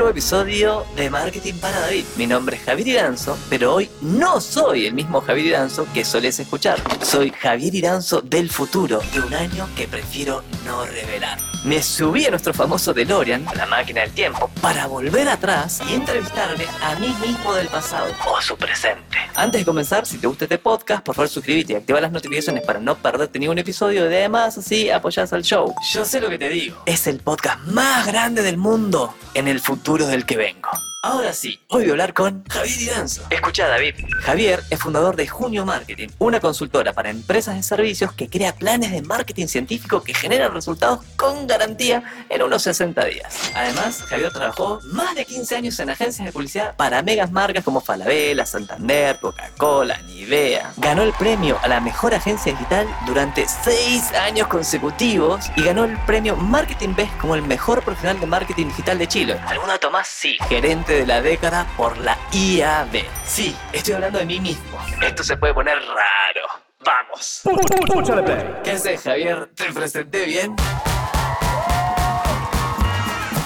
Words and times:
nuevo 0.00 0.12
episodio 0.12 0.86
de 0.96 1.10
Marketing 1.10 1.52
para 1.60 1.78
David. 1.78 2.06
Mi 2.16 2.26
nombre 2.26 2.56
es 2.56 2.62
Javier 2.62 2.88
Iranzo, 2.88 3.36
pero 3.50 3.74
hoy 3.74 3.90
no 4.00 4.40
soy 4.40 4.86
el 4.86 4.94
mismo 4.94 5.20
Javier 5.20 5.48
Iranzo 5.48 5.86
que 5.92 6.06
solés 6.06 6.40
escuchar. 6.40 6.80
Soy 7.04 7.30
Javier 7.30 7.74
Iranzo 7.74 8.22
del 8.22 8.48
futuro, 8.48 9.02
de 9.12 9.20
un 9.20 9.34
año 9.34 9.68
que 9.76 9.86
prefiero 9.86 10.42
no 10.64 10.86
revelar. 10.86 11.49
Me 11.64 11.82
subí 11.82 12.24
a 12.24 12.30
nuestro 12.30 12.54
famoso 12.54 12.94
DeLorean, 12.94 13.44
la 13.54 13.66
máquina 13.66 14.00
del 14.00 14.12
tiempo, 14.12 14.50
para 14.62 14.86
volver 14.86 15.28
atrás 15.28 15.80
y 15.86 15.92
entrevistarme 15.92 16.64
a 16.82 16.94
mí 16.98 17.14
mismo 17.20 17.52
del 17.52 17.68
pasado 17.68 18.06
o 18.26 18.40
su 18.40 18.56
presente. 18.56 19.18
Antes 19.34 19.60
de 19.60 19.64
comenzar, 19.66 20.06
si 20.06 20.16
te 20.16 20.26
gusta 20.26 20.46
este 20.46 20.56
podcast, 20.56 21.04
por 21.04 21.14
favor 21.14 21.28
suscríbete 21.28 21.74
y 21.74 21.76
activa 21.76 22.00
las 22.00 22.12
notificaciones 22.12 22.64
para 22.64 22.80
no 22.80 22.96
perderte 22.96 23.38
ningún 23.38 23.58
episodio 23.58 24.04
y 24.04 24.06
además 24.06 24.56
así 24.56 24.88
apoyas 24.88 25.34
al 25.34 25.42
show. 25.42 25.74
Yo 25.92 26.06
sé 26.06 26.22
lo 26.22 26.30
que 26.30 26.38
te 26.38 26.48
digo. 26.48 26.82
Es 26.86 27.06
el 27.06 27.18
podcast 27.18 27.60
más 27.66 28.06
grande 28.06 28.42
del 28.42 28.56
mundo 28.56 29.14
en 29.34 29.46
el 29.46 29.60
futuro 29.60 30.06
del 30.06 30.24
que 30.24 30.38
vengo. 30.38 30.70
Ahora 31.02 31.32
sí, 31.32 31.58
hoy 31.68 31.84
voy 31.84 31.88
a 31.88 31.92
hablar 31.92 32.12
con 32.12 32.44
Javier 32.44 32.82
Iranzo. 32.82 33.22
Escucha, 33.30 33.66
David. 33.66 33.94
Javier 34.20 34.62
es 34.68 34.78
fundador 34.78 35.16
de 35.16 35.26
Junio 35.26 35.64
Marketing, 35.64 36.08
una 36.18 36.40
consultora 36.40 36.92
para 36.92 37.08
empresas 37.08 37.56
de 37.56 37.62
servicios 37.62 38.12
que 38.12 38.28
crea 38.28 38.54
planes 38.54 38.90
de 38.90 39.00
marketing 39.00 39.46
científico 39.46 40.02
que 40.02 40.12
generan 40.12 40.52
resultados 40.52 41.00
con 41.16 41.46
garantía 41.46 42.02
en 42.28 42.42
unos 42.42 42.64
60 42.64 43.02
días. 43.06 43.50
Además, 43.54 44.02
Javier 44.02 44.30
trabajó 44.30 44.80
más 44.92 45.14
de 45.14 45.24
15 45.24 45.56
años 45.56 45.80
en 45.80 45.88
agencias 45.88 46.26
de 46.26 46.32
publicidad 46.32 46.76
para 46.76 47.02
megas 47.02 47.32
marcas 47.32 47.64
como 47.64 47.80
Falabella, 47.80 48.44
Santander, 48.44 49.18
Coca-Cola, 49.20 49.96
Nivea. 50.02 50.74
Ganó 50.76 51.02
el 51.02 51.14
premio 51.14 51.58
a 51.62 51.68
la 51.68 51.80
mejor 51.80 52.12
agencia 52.12 52.52
digital 52.52 52.86
durante 53.06 53.46
6 53.48 54.12
años 54.12 54.48
consecutivos 54.48 55.46
y 55.56 55.62
ganó 55.62 55.86
el 55.86 55.96
premio 56.04 56.36
Marketing 56.36 56.94
Best 56.94 57.16
como 57.16 57.36
el 57.36 57.42
mejor 57.42 57.82
profesional 57.82 58.20
de 58.20 58.26
marketing 58.26 58.66
digital 58.66 58.98
de 58.98 59.08
Chile. 59.08 59.40
¿Algún 59.46 59.68
dato 59.68 59.90
más? 59.90 60.06
Sí, 60.06 60.36
gerente 60.46 60.89
de 60.90 61.06
la 61.06 61.22
década 61.22 61.68
por 61.76 61.96
la 61.98 62.18
IAB. 62.32 63.04
Sí, 63.24 63.56
estoy 63.72 63.94
hablando 63.94 64.18
de 64.18 64.26
mí 64.26 64.40
mismo. 64.40 64.76
Esto 65.00 65.22
se 65.22 65.36
puede 65.36 65.54
poner 65.54 65.78
raro. 65.78 66.48
Vamos. 66.84 67.42
¿Qué 68.64 68.70
haces, 68.72 69.02
Javier? 69.02 69.50
¿Te 69.54 69.72
presenté 69.72 70.24
bien? 70.24 70.56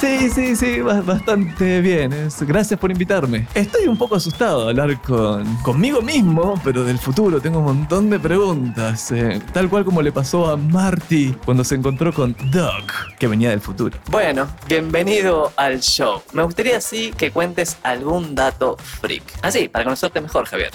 Sí, 0.05 0.29
sí, 0.29 0.55
sí, 0.55 0.81
bastante 0.83 1.81
bien. 1.81 2.29
Gracias 2.41 2.79
por 2.79 2.91
invitarme. 2.91 3.49
Estoy 3.55 3.89
un 3.89 3.97
poco 3.97 4.17
asustado 4.17 4.65
de 4.65 4.71
hablar 4.73 5.01
con, 5.01 5.57
conmigo 5.63 6.03
mismo, 6.03 6.61
pero 6.63 6.85
del 6.85 6.99
futuro. 6.99 7.41
Tengo 7.41 7.61
un 7.61 7.65
montón 7.65 8.11
de 8.11 8.21
preguntas. 8.21 9.11
Eh, 9.13 9.41
tal 9.55 9.71
cual 9.71 9.87
como 9.87 10.03
le 10.03 10.13
pasó 10.13 10.51
a 10.51 10.59
Marty 10.59 11.35
cuando 11.47 11.65
se 11.65 11.77
encontró 11.77 12.13
con 12.13 12.37
Doug, 12.51 12.85
que 13.19 13.27
venía 13.27 13.49
del 13.49 13.63
futuro. 13.63 13.97
Bueno, 14.11 14.47
bienvenido 14.69 15.55
al 15.57 15.81
show. 15.81 16.21
Me 16.35 16.43
gustaría 16.43 16.77
así 16.77 17.11
que 17.17 17.31
cuentes 17.31 17.79
algún 17.83 18.35
dato 18.35 18.77
freak. 18.77 19.23
Así, 19.41 19.69
para 19.69 19.85
conocerte 19.87 20.21
mejor, 20.21 20.45
Javier. 20.45 20.71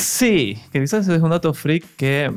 Sí, 0.00 0.56
que 0.72 0.80
quizás 0.80 1.06
es 1.08 1.20
un 1.20 1.28
dato 1.28 1.52
freak 1.52 1.84
que 1.96 2.32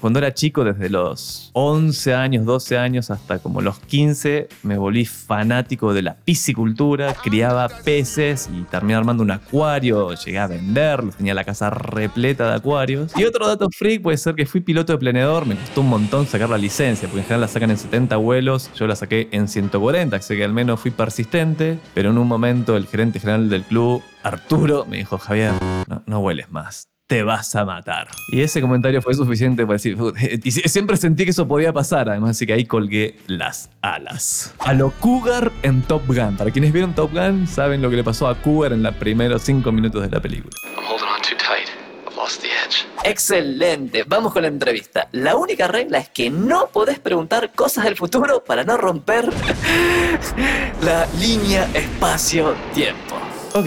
cuando 0.00 0.20
era 0.20 0.32
chico, 0.32 0.62
desde 0.62 0.88
los 0.88 1.50
11 1.52 2.14
años, 2.14 2.46
12 2.46 2.78
años 2.78 3.10
hasta 3.10 3.40
como 3.40 3.60
los 3.60 3.80
15, 3.80 4.48
me 4.62 4.78
volví 4.78 5.04
fanático 5.04 5.92
de 5.92 6.02
la 6.02 6.14
piscicultura, 6.14 7.14
criaba 7.14 7.68
peces 7.68 8.48
y 8.54 8.62
terminé 8.62 8.94
armando 8.94 9.24
un 9.24 9.32
acuario, 9.32 10.14
llegué 10.14 10.38
a 10.38 10.46
venderlos, 10.46 11.16
tenía 11.16 11.34
la 11.34 11.42
casa 11.42 11.70
repleta 11.70 12.48
de 12.50 12.54
acuarios. 12.54 13.12
Y 13.16 13.24
otro 13.24 13.48
dato 13.48 13.68
freak 13.76 14.00
puede 14.00 14.16
ser 14.16 14.36
que 14.36 14.46
fui 14.46 14.60
piloto 14.60 14.92
de 14.92 14.98
planeador, 14.98 15.44
me 15.44 15.56
costó 15.56 15.80
un 15.80 15.88
montón 15.88 16.24
sacar 16.26 16.48
la 16.48 16.58
licencia, 16.58 17.08
porque 17.08 17.20
en 17.20 17.24
general 17.24 17.40
la 17.40 17.48
sacan 17.48 17.70
en 17.70 17.78
70 17.78 18.16
vuelos, 18.16 18.70
yo 18.74 18.86
la 18.86 18.94
saqué 18.94 19.28
en 19.32 19.48
140, 19.48 20.16
así 20.16 20.36
que 20.36 20.44
al 20.44 20.52
menos 20.52 20.78
fui 20.78 20.92
persistente, 20.92 21.80
pero 21.94 22.10
en 22.10 22.18
un 22.18 22.28
momento 22.28 22.76
el 22.76 22.86
gerente 22.86 23.18
general 23.18 23.48
del 23.48 23.64
club, 23.64 24.02
Arturo, 24.22 24.86
me 24.86 24.98
dijo, 24.98 25.18
Javier, 25.18 25.54
no, 25.88 26.02
no 26.06 26.20
hueles 26.20 26.50
más 26.50 26.88
te 27.08 27.22
vas 27.22 27.56
a 27.56 27.64
matar. 27.64 28.08
Y 28.30 28.42
ese 28.42 28.60
comentario 28.60 29.00
fue 29.00 29.14
suficiente 29.14 29.64
para 29.64 29.74
decir, 29.74 29.96
y 30.44 30.50
siempre 30.50 30.96
sentí 30.96 31.24
que 31.24 31.30
eso 31.30 31.48
podía 31.48 31.72
pasar, 31.72 32.08
además, 32.08 32.30
así 32.30 32.46
que 32.46 32.52
ahí 32.52 32.66
colgué 32.66 33.16
las 33.26 33.70
alas. 33.80 34.54
A 34.58 34.74
lo 34.74 34.90
Cougar 34.92 35.50
en 35.62 35.82
Top 35.82 36.06
Gun. 36.06 36.36
Para 36.36 36.50
quienes 36.50 36.72
vieron 36.72 36.94
Top 36.94 37.12
Gun, 37.12 37.48
saben 37.48 37.82
lo 37.82 37.90
que 37.90 37.96
le 37.96 38.04
pasó 38.04 38.28
a 38.28 38.40
Cougar 38.40 38.74
en 38.74 38.82
los 38.82 38.94
primeros 38.96 39.42
cinco 39.42 39.72
minutos 39.72 40.02
de 40.02 40.10
la 40.10 40.20
película. 40.20 40.52
Excelente, 43.04 44.04
vamos 44.06 44.34
con 44.34 44.42
la 44.42 44.48
entrevista. 44.48 45.08
La 45.12 45.34
única 45.36 45.66
regla 45.66 45.98
es 45.98 46.10
que 46.10 46.28
no 46.28 46.66
podés 46.66 46.98
preguntar 46.98 47.52
cosas 47.54 47.84
del 47.84 47.96
futuro 47.96 48.44
para 48.44 48.64
no 48.64 48.76
romper 48.76 49.30
la 50.82 51.06
línea 51.18 51.66
espacio-tiempo. 51.72 53.16
Ok. 53.54 53.66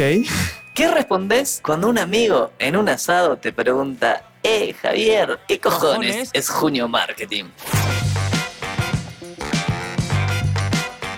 ¿Qué 0.82 0.90
respondes 0.90 1.62
cuando 1.64 1.88
un 1.90 2.00
amigo 2.00 2.54
en 2.58 2.76
un 2.76 2.90
asado 2.90 3.38
te 3.38 3.54
pregunta, 3.54 4.24
eh, 4.42 4.74
Javier, 4.74 5.38
¿qué 5.48 5.60
cojones, 5.60 6.32
es 6.34 6.50
Junio 6.50 6.88
Marketing? 6.88 7.44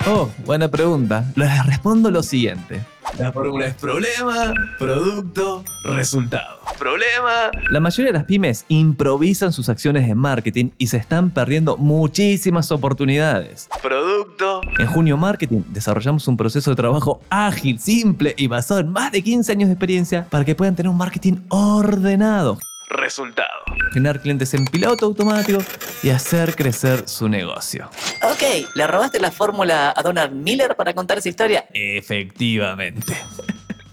Oh, 0.06 0.29
buena 0.40 0.68
pregunta. 0.68 1.24
Les 1.38 1.66
respondo 1.66 2.12
lo 2.12 2.24
siguiente. 2.24 2.81
La 3.19 3.31
fórmula 3.31 3.68
es 3.68 3.75
problema, 3.75 4.53
producto, 4.80 5.64
resultado. 5.84 6.59
Problema. 6.80 7.52
La 7.69 7.80
mayoría 7.80 8.12
de 8.12 8.18
las 8.18 8.25
pymes 8.25 8.66
improvisan 8.69 9.53
sus 9.53 9.69
acciones 9.69 10.08
de 10.08 10.16
marketing 10.16 10.72
y 10.78 10.88
se 10.88 10.97
están 10.97 11.30
perdiendo 11.30 11.78
muchísimas 11.78 12.72
oportunidades. 12.72 13.69
Producto. 13.81 14.62
En 14.80 14.88
Junio 14.88 15.18
Marketing 15.18 15.62
desarrollamos 15.69 16.28
un 16.28 16.38
proceso 16.38 16.72
de 16.72 16.75
trabajo 16.75 17.22
ágil, 17.30 17.80
simple 17.80 18.34
y 18.38 18.47
basado 18.47 18.80
en 18.80 18.92
más 18.92 19.12
de 19.12 19.22
15 19.22 19.52
años 19.52 19.69
de 19.69 19.74
experiencia 19.74 20.25
para 20.30 20.44
que 20.44 20.56
puedan 20.56 20.75
tener 20.75 20.90
un 20.90 20.97
marketing 20.97 21.36
ordenado 21.50 22.58
resultado. 22.94 23.50
Generar 23.92 24.22
clientes 24.22 24.54
en 24.54 24.66
piloto 24.66 25.06
automático 25.06 25.59
y 26.02 26.09
hacer 26.09 26.56
crecer 26.56 27.08
su 27.08 27.28
negocio. 27.28 27.90
Ok, 28.24 28.70
¿le 28.76 28.88
robaste 28.88 29.20
la 29.20 29.31
fórmula 29.31 29.94
a 29.96 30.02
Donald 30.02 30.34
Miller 30.34 30.76
para 30.76 30.94
contar 30.94 31.18
esa 31.18 31.30
historia? 31.30 31.66
Efectivamente. 31.74 33.18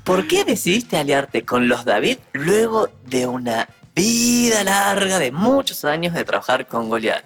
¿Por 0.04 0.26
qué 0.26 0.44
decidiste 0.44 0.96
aliarte 0.96 1.44
con 1.44 1.68
los 1.68 1.84
David 1.84 2.18
luego 2.32 2.88
de 3.06 3.26
una 3.26 3.68
vida 3.94 4.64
larga 4.64 5.18
de 5.18 5.30
muchos 5.30 5.84
años 5.84 6.14
de 6.14 6.24
trabajar 6.24 6.66
con 6.66 6.88
Goliath? 6.88 7.24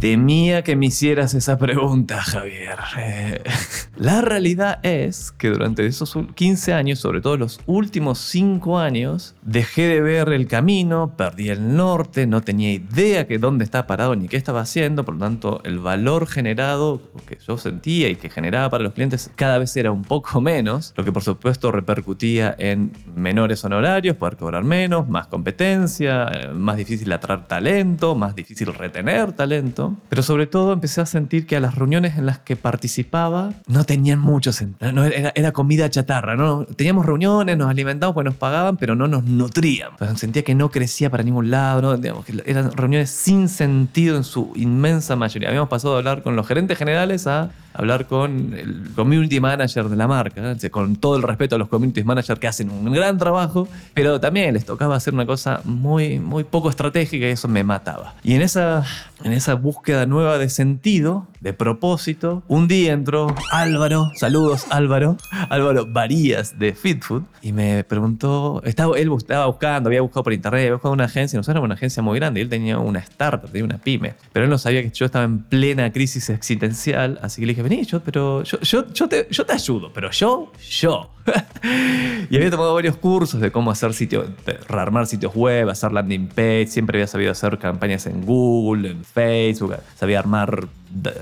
Temía 0.00 0.62
que 0.62 0.76
me 0.76 0.86
hicieras 0.86 1.34
esa 1.34 1.58
pregunta, 1.58 2.22
Javier. 2.22 2.78
Eh, 2.98 3.42
la 3.96 4.20
realidad 4.20 4.78
es 4.84 5.32
que 5.32 5.48
durante 5.48 5.84
esos 5.86 6.16
15 6.36 6.72
años, 6.72 7.00
sobre 7.00 7.20
todo 7.20 7.36
los 7.36 7.60
últimos 7.66 8.20
5 8.20 8.78
años, 8.78 9.34
dejé 9.42 9.88
de 9.88 10.00
ver 10.00 10.28
el 10.28 10.46
camino, 10.46 11.14
perdí 11.16 11.48
el 11.48 11.74
norte, 11.74 12.28
no 12.28 12.42
tenía 12.42 12.72
idea 12.72 13.24
de 13.24 13.38
dónde 13.38 13.64
estaba 13.64 13.88
parado 13.88 14.14
ni 14.14 14.28
qué 14.28 14.36
estaba 14.36 14.60
haciendo, 14.60 15.04
por 15.04 15.14
lo 15.14 15.20
tanto 15.20 15.60
el 15.64 15.80
valor 15.80 16.28
generado 16.28 17.02
que 17.26 17.36
yo 17.44 17.58
sentía 17.58 18.08
y 18.08 18.14
que 18.14 18.30
generaba 18.30 18.70
para 18.70 18.84
los 18.84 18.92
clientes 18.92 19.32
cada 19.34 19.58
vez 19.58 19.76
era 19.76 19.90
un 19.90 20.02
poco 20.02 20.40
menos, 20.40 20.94
lo 20.96 21.02
que 21.02 21.10
por 21.10 21.24
supuesto 21.24 21.72
repercutía 21.72 22.54
en 22.56 22.92
menores 23.16 23.64
honorarios, 23.64 24.14
poder 24.16 24.36
cobrar 24.36 24.62
menos, 24.62 25.08
más 25.08 25.26
competencia, 25.26 26.28
eh, 26.32 26.48
más 26.54 26.76
difícil 26.76 27.12
atraer 27.12 27.48
talento, 27.48 28.14
más 28.14 28.36
difícil 28.36 28.72
retener 28.72 29.32
talento 29.32 29.87
pero 30.08 30.22
sobre 30.22 30.46
todo 30.46 30.72
empecé 30.72 31.00
a 31.00 31.06
sentir 31.06 31.46
que 31.46 31.56
a 31.56 31.60
las 31.60 31.74
reuniones 31.74 32.16
en 32.18 32.26
las 32.26 32.38
que 32.38 32.56
participaba 32.56 33.52
no 33.66 33.84
tenían 33.84 34.18
mucho 34.18 34.52
sentido, 34.52 35.04
era, 35.04 35.52
comida 35.52 35.90
chatarra, 35.90 36.36
¿no? 36.36 36.64
Teníamos 36.64 37.06
reuniones, 37.06 37.56
nos 37.56 37.70
alimentábamos, 37.70 38.14
pues 38.14 38.24
nos 38.24 38.34
pagaban, 38.34 38.76
pero 38.76 38.94
no 38.94 39.08
nos 39.08 39.24
nutrían. 39.24 39.90
sentía 40.16 40.42
que 40.42 40.54
no 40.54 40.70
crecía 40.70 41.10
para 41.10 41.22
ningún 41.22 41.50
lado, 41.50 41.82
¿no? 41.82 41.96
Digamos, 41.96 42.24
eran 42.46 42.72
reuniones 42.72 43.10
sin 43.10 43.48
sentido 43.48 44.16
en 44.16 44.24
su 44.24 44.52
inmensa 44.54 45.16
mayoría. 45.16 45.48
Habíamos 45.48 45.68
pasado 45.68 45.94
de 45.94 45.98
hablar 45.98 46.22
con 46.22 46.36
los 46.36 46.46
gerentes 46.46 46.78
generales 46.78 47.26
a 47.26 47.50
hablar 47.78 48.06
con 48.06 48.54
el 48.54 48.90
community 48.96 49.40
manager 49.40 49.88
de 49.88 49.96
la 49.96 50.08
marca, 50.08 50.56
con 50.70 50.96
todo 50.96 51.16
el 51.16 51.22
respeto 51.22 51.54
a 51.54 51.58
los 51.58 51.68
community 51.68 52.02
managers 52.02 52.40
que 52.40 52.48
hacen 52.48 52.70
un 52.70 52.92
gran 52.92 53.18
trabajo, 53.18 53.68
pero 53.94 54.18
también 54.18 54.54
les 54.54 54.64
tocaba 54.64 54.96
hacer 54.96 55.14
una 55.14 55.26
cosa 55.26 55.60
muy, 55.64 56.18
muy 56.18 56.42
poco 56.42 56.70
estratégica 56.70 57.26
y 57.26 57.30
eso 57.30 57.46
me 57.46 57.62
mataba. 57.62 58.14
Y 58.24 58.34
en 58.34 58.42
esa, 58.42 58.84
en 59.22 59.32
esa 59.32 59.54
búsqueda 59.54 59.77
nueva 60.06 60.38
de 60.38 60.48
sentido, 60.48 61.26
de 61.40 61.52
propósito, 61.52 62.42
un 62.48 62.68
día 62.68 62.92
entró 62.92 63.34
Álvaro, 63.52 64.10
saludos 64.16 64.66
Álvaro, 64.70 65.16
Álvaro 65.48 65.86
Varías 65.86 66.58
de 66.58 66.72
FitFood, 66.72 67.22
y 67.42 67.52
me 67.52 67.84
preguntó, 67.84 68.60
estaba, 68.64 68.98
él 68.98 69.10
estaba 69.16 69.46
buscando, 69.46 69.88
había 69.88 70.00
buscado 70.00 70.24
por 70.24 70.32
internet, 70.32 70.60
había 70.62 70.72
buscado 70.74 70.94
una 70.94 71.04
agencia, 71.04 71.36
nosotros 71.36 71.54
éramos 71.54 71.66
una 71.66 71.74
agencia 71.74 72.02
muy 72.02 72.18
grande, 72.18 72.40
él 72.40 72.48
tenía 72.48 72.78
una 72.78 72.98
startup, 72.98 73.50
tenía 73.50 73.64
una 73.64 73.78
pyme, 73.78 74.14
pero 74.32 74.44
él 74.44 74.50
no 74.50 74.58
sabía 74.58 74.82
que 74.82 74.90
yo 74.90 75.06
estaba 75.06 75.24
en 75.24 75.40
plena 75.40 75.92
crisis 75.92 76.28
existencial, 76.30 77.18
así 77.22 77.40
que 77.40 77.46
le 77.46 77.52
dije, 77.52 77.62
vení, 77.62 77.84
yo, 77.84 78.00
pero 78.00 78.42
yo, 78.42 78.58
yo, 78.60 79.08
te, 79.08 79.28
yo 79.30 79.46
te 79.46 79.52
ayudo, 79.52 79.92
pero 79.92 80.10
yo, 80.10 80.52
yo. 80.68 81.10
y 82.30 82.36
había 82.36 82.50
tomado 82.50 82.74
varios 82.74 82.96
cursos 82.96 83.40
de 83.40 83.52
cómo 83.52 83.70
hacer 83.70 83.92
sitios, 83.92 84.26
rearmar 84.66 85.06
sitios 85.06 85.34
web, 85.34 85.68
hacer 85.68 85.92
landing 85.92 86.28
page, 86.28 86.68
siempre 86.68 86.98
había 86.98 87.06
sabido 87.06 87.32
hacer 87.32 87.58
campañas 87.58 88.06
en 88.06 88.24
Google, 88.24 88.90
en 88.90 89.04
Facebook, 89.04 89.76
sabía 89.96 90.18
armar 90.18 90.66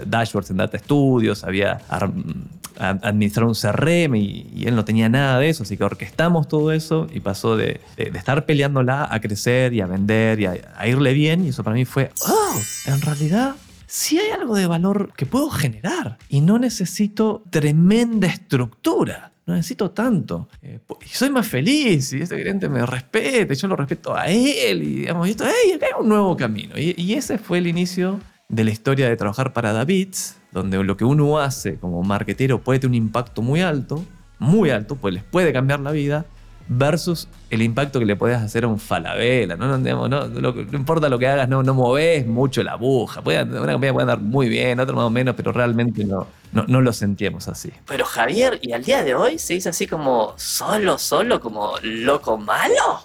dashboards 0.06 0.50
en 0.50 0.56
Data 0.58 0.78
Studios, 0.78 1.38
sabía 1.38 1.80
a- 1.88 2.08
administrar 2.78 3.46
un 3.46 3.54
CRM 3.54 4.16
y, 4.16 4.46
y 4.54 4.66
él 4.66 4.76
no 4.76 4.84
tenía 4.84 5.08
nada 5.08 5.38
de 5.38 5.48
eso, 5.48 5.62
así 5.62 5.76
que 5.76 5.84
orquestamos 5.84 6.46
todo 6.48 6.72
eso 6.72 7.06
y 7.12 7.20
pasó 7.20 7.56
de, 7.56 7.80
de- 7.96 8.10
de 8.10 8.18
estar 8.18 8.44
peleándola 8.44 9.08
a 9.10 9.20
crecer 9.20 9.72
y 9.72 9.80
a 9.80 9.86
vender 9.86 10.40
y 10.40 10.46
a, 10.46 10.54
a 10.76 10.86
irle 10.86 11.12
bien 11.14 11.44
y 11.44 11.48
eso 11.48 11.64
para 11.64 11.74
mí 11.74 11.84
fue, 11.84 12.10
oh, 12.28 12.60
en 12.86 13.00
realidad 13.00 13.54
sí 13.86 14.18
hay 14.18 14.30
algo 14.30 14.56
de 14.56 14.66
valor 14.66 15.12
que 15.16 15.26
puedo 15.26 15.48
generar 15.48 16.18
y 16.28 16.40
no 16.40 16.58
necesito 16.58 17.42
tremenda 17.50 18.26
estructura. 18.26 19.32
No 19.46 19.54
necesito 19.54 19.92
tanto. 19.92 20.48
Eh, 20.60 20.80
y 21.04 21.08
soy 21.08 21.30
más 21.30 21.46
feliz 21.46 22.12
y 22.12 22.20
este 22.20 22.34
cliente 22.42 22.68
me 22.68 22.84
respeta, 22.84 23.54
yo 23.54 23.68
lo 23.68 23.76
respeto 23.76 24.12
a 24.16 24.26
él 24.26 24.82
y 24.82 24.94
digamos, 24.96 25.28
y 25.28 25.30
esto, 25.30 25.44
hey, 25.46 25.78
hay 25.80 26.02
un 26.02 26.08
nuevo 26.08 26.36
camino. 26.36 26.76
Y, 26.76 27.00
y 27.00 27.14
ese 27.14 27.38
fue 27.38 27.58
el 27.58 27.68
inicio 27.68 28.18
de 28.48 28.64
la 28.64 28.70
historia 28.70 29.08
de 29.08 29.16
trabajar 29.16 29.52
para 29.52 29.72
Davids, 29.72 30.36
donde 30.52 30.82
lo 30.82 30.96
que 30.96 31.04
uno 31.04 31.38
hace 31.38 31.78
como 31.78 32.02
marketero 32.02 32.60
puede 32.60 32.78
tener 32.78 32.90
un 32.90 33.06
impacto 33.06 33.42
muy 33.42 33.60
alto, 33.60 34.04
muy 34.38 34.70
alto, 34.70 34.96
pues 34.96 35.14
les 35.14 35.24
puede 35.24 35.52
cambiar 35.52 35.80
la 35.80 35.90
vida, 35.90 36.26
versus 36.68 37.28
el 37.50 37.62
impacto 37.62 37.98
que 37.98 38.06
le 38.06 38.16
puedes 38.16 38.38
hacer 38.38 38.64
a 38.64 38.68
un 38.68 38.78
falabella. 38.78 39.56
No, 39.56 39.78
no, 39.78 40.08
no, 40.08 40.28
no 40.28 40.76
importa 40.76 41.08
lo 41.08 41.18
que 41.18 41.28
hagas, 41.28 41.48
no, 41.48 41.62
no 41.62 41.74
moves 41.74 42.26
mucho 42.26 42.62
la 42.62 42.72
aguja. 42.72 43.22
Puede, 43.22 43.42
una 43.42 43.72
compañía 43.72 43.92
puede 43.92 44.02
andar 44.02 44.20
muy 44.20 44.48
bien, 44.48 44.80
otra 44.80 44.94
más 44.94 45.04
o 45.04 45.10
menos, 45.10 45.34
pero 45.36 45.52
realmente 45.52 46.04
no, 46.04 46.26
no, 46.52 46.64
no 46.66 46.80
lo 46.80 46.92
sentíamos 46.92 47.48
así. 47.48 47.70
Pero 47.86 48.04
Javier, 48.04 48.58
¿y 48.62 48.72
al 48.72 48.82
día 48.84 49.02
de 49.04 49.14
hoy 49.14 49.38
se 49.38 49.54
dice 49.54 49.68
así 49.68 49.86
como 49.86 50.34
solo, 50.36 50.98
solo, 50.98 51.40
como 51.40 51.74
loco 51.82 52.36
malo? 52.36 53.00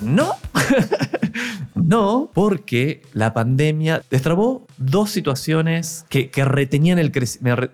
No. 0.00 0.36
no, 1.74 2.30
porque 2.34 3.02
la 3.12 3.34
pandemia 3.34 4.02
destrabó 4.10 4.66
dos 4.78 5.10
situaciones 5.10 6.04
que, 6.08 6.30
que 6.30 6.44
retenían, 6.44 6.98
el 6.98 7.12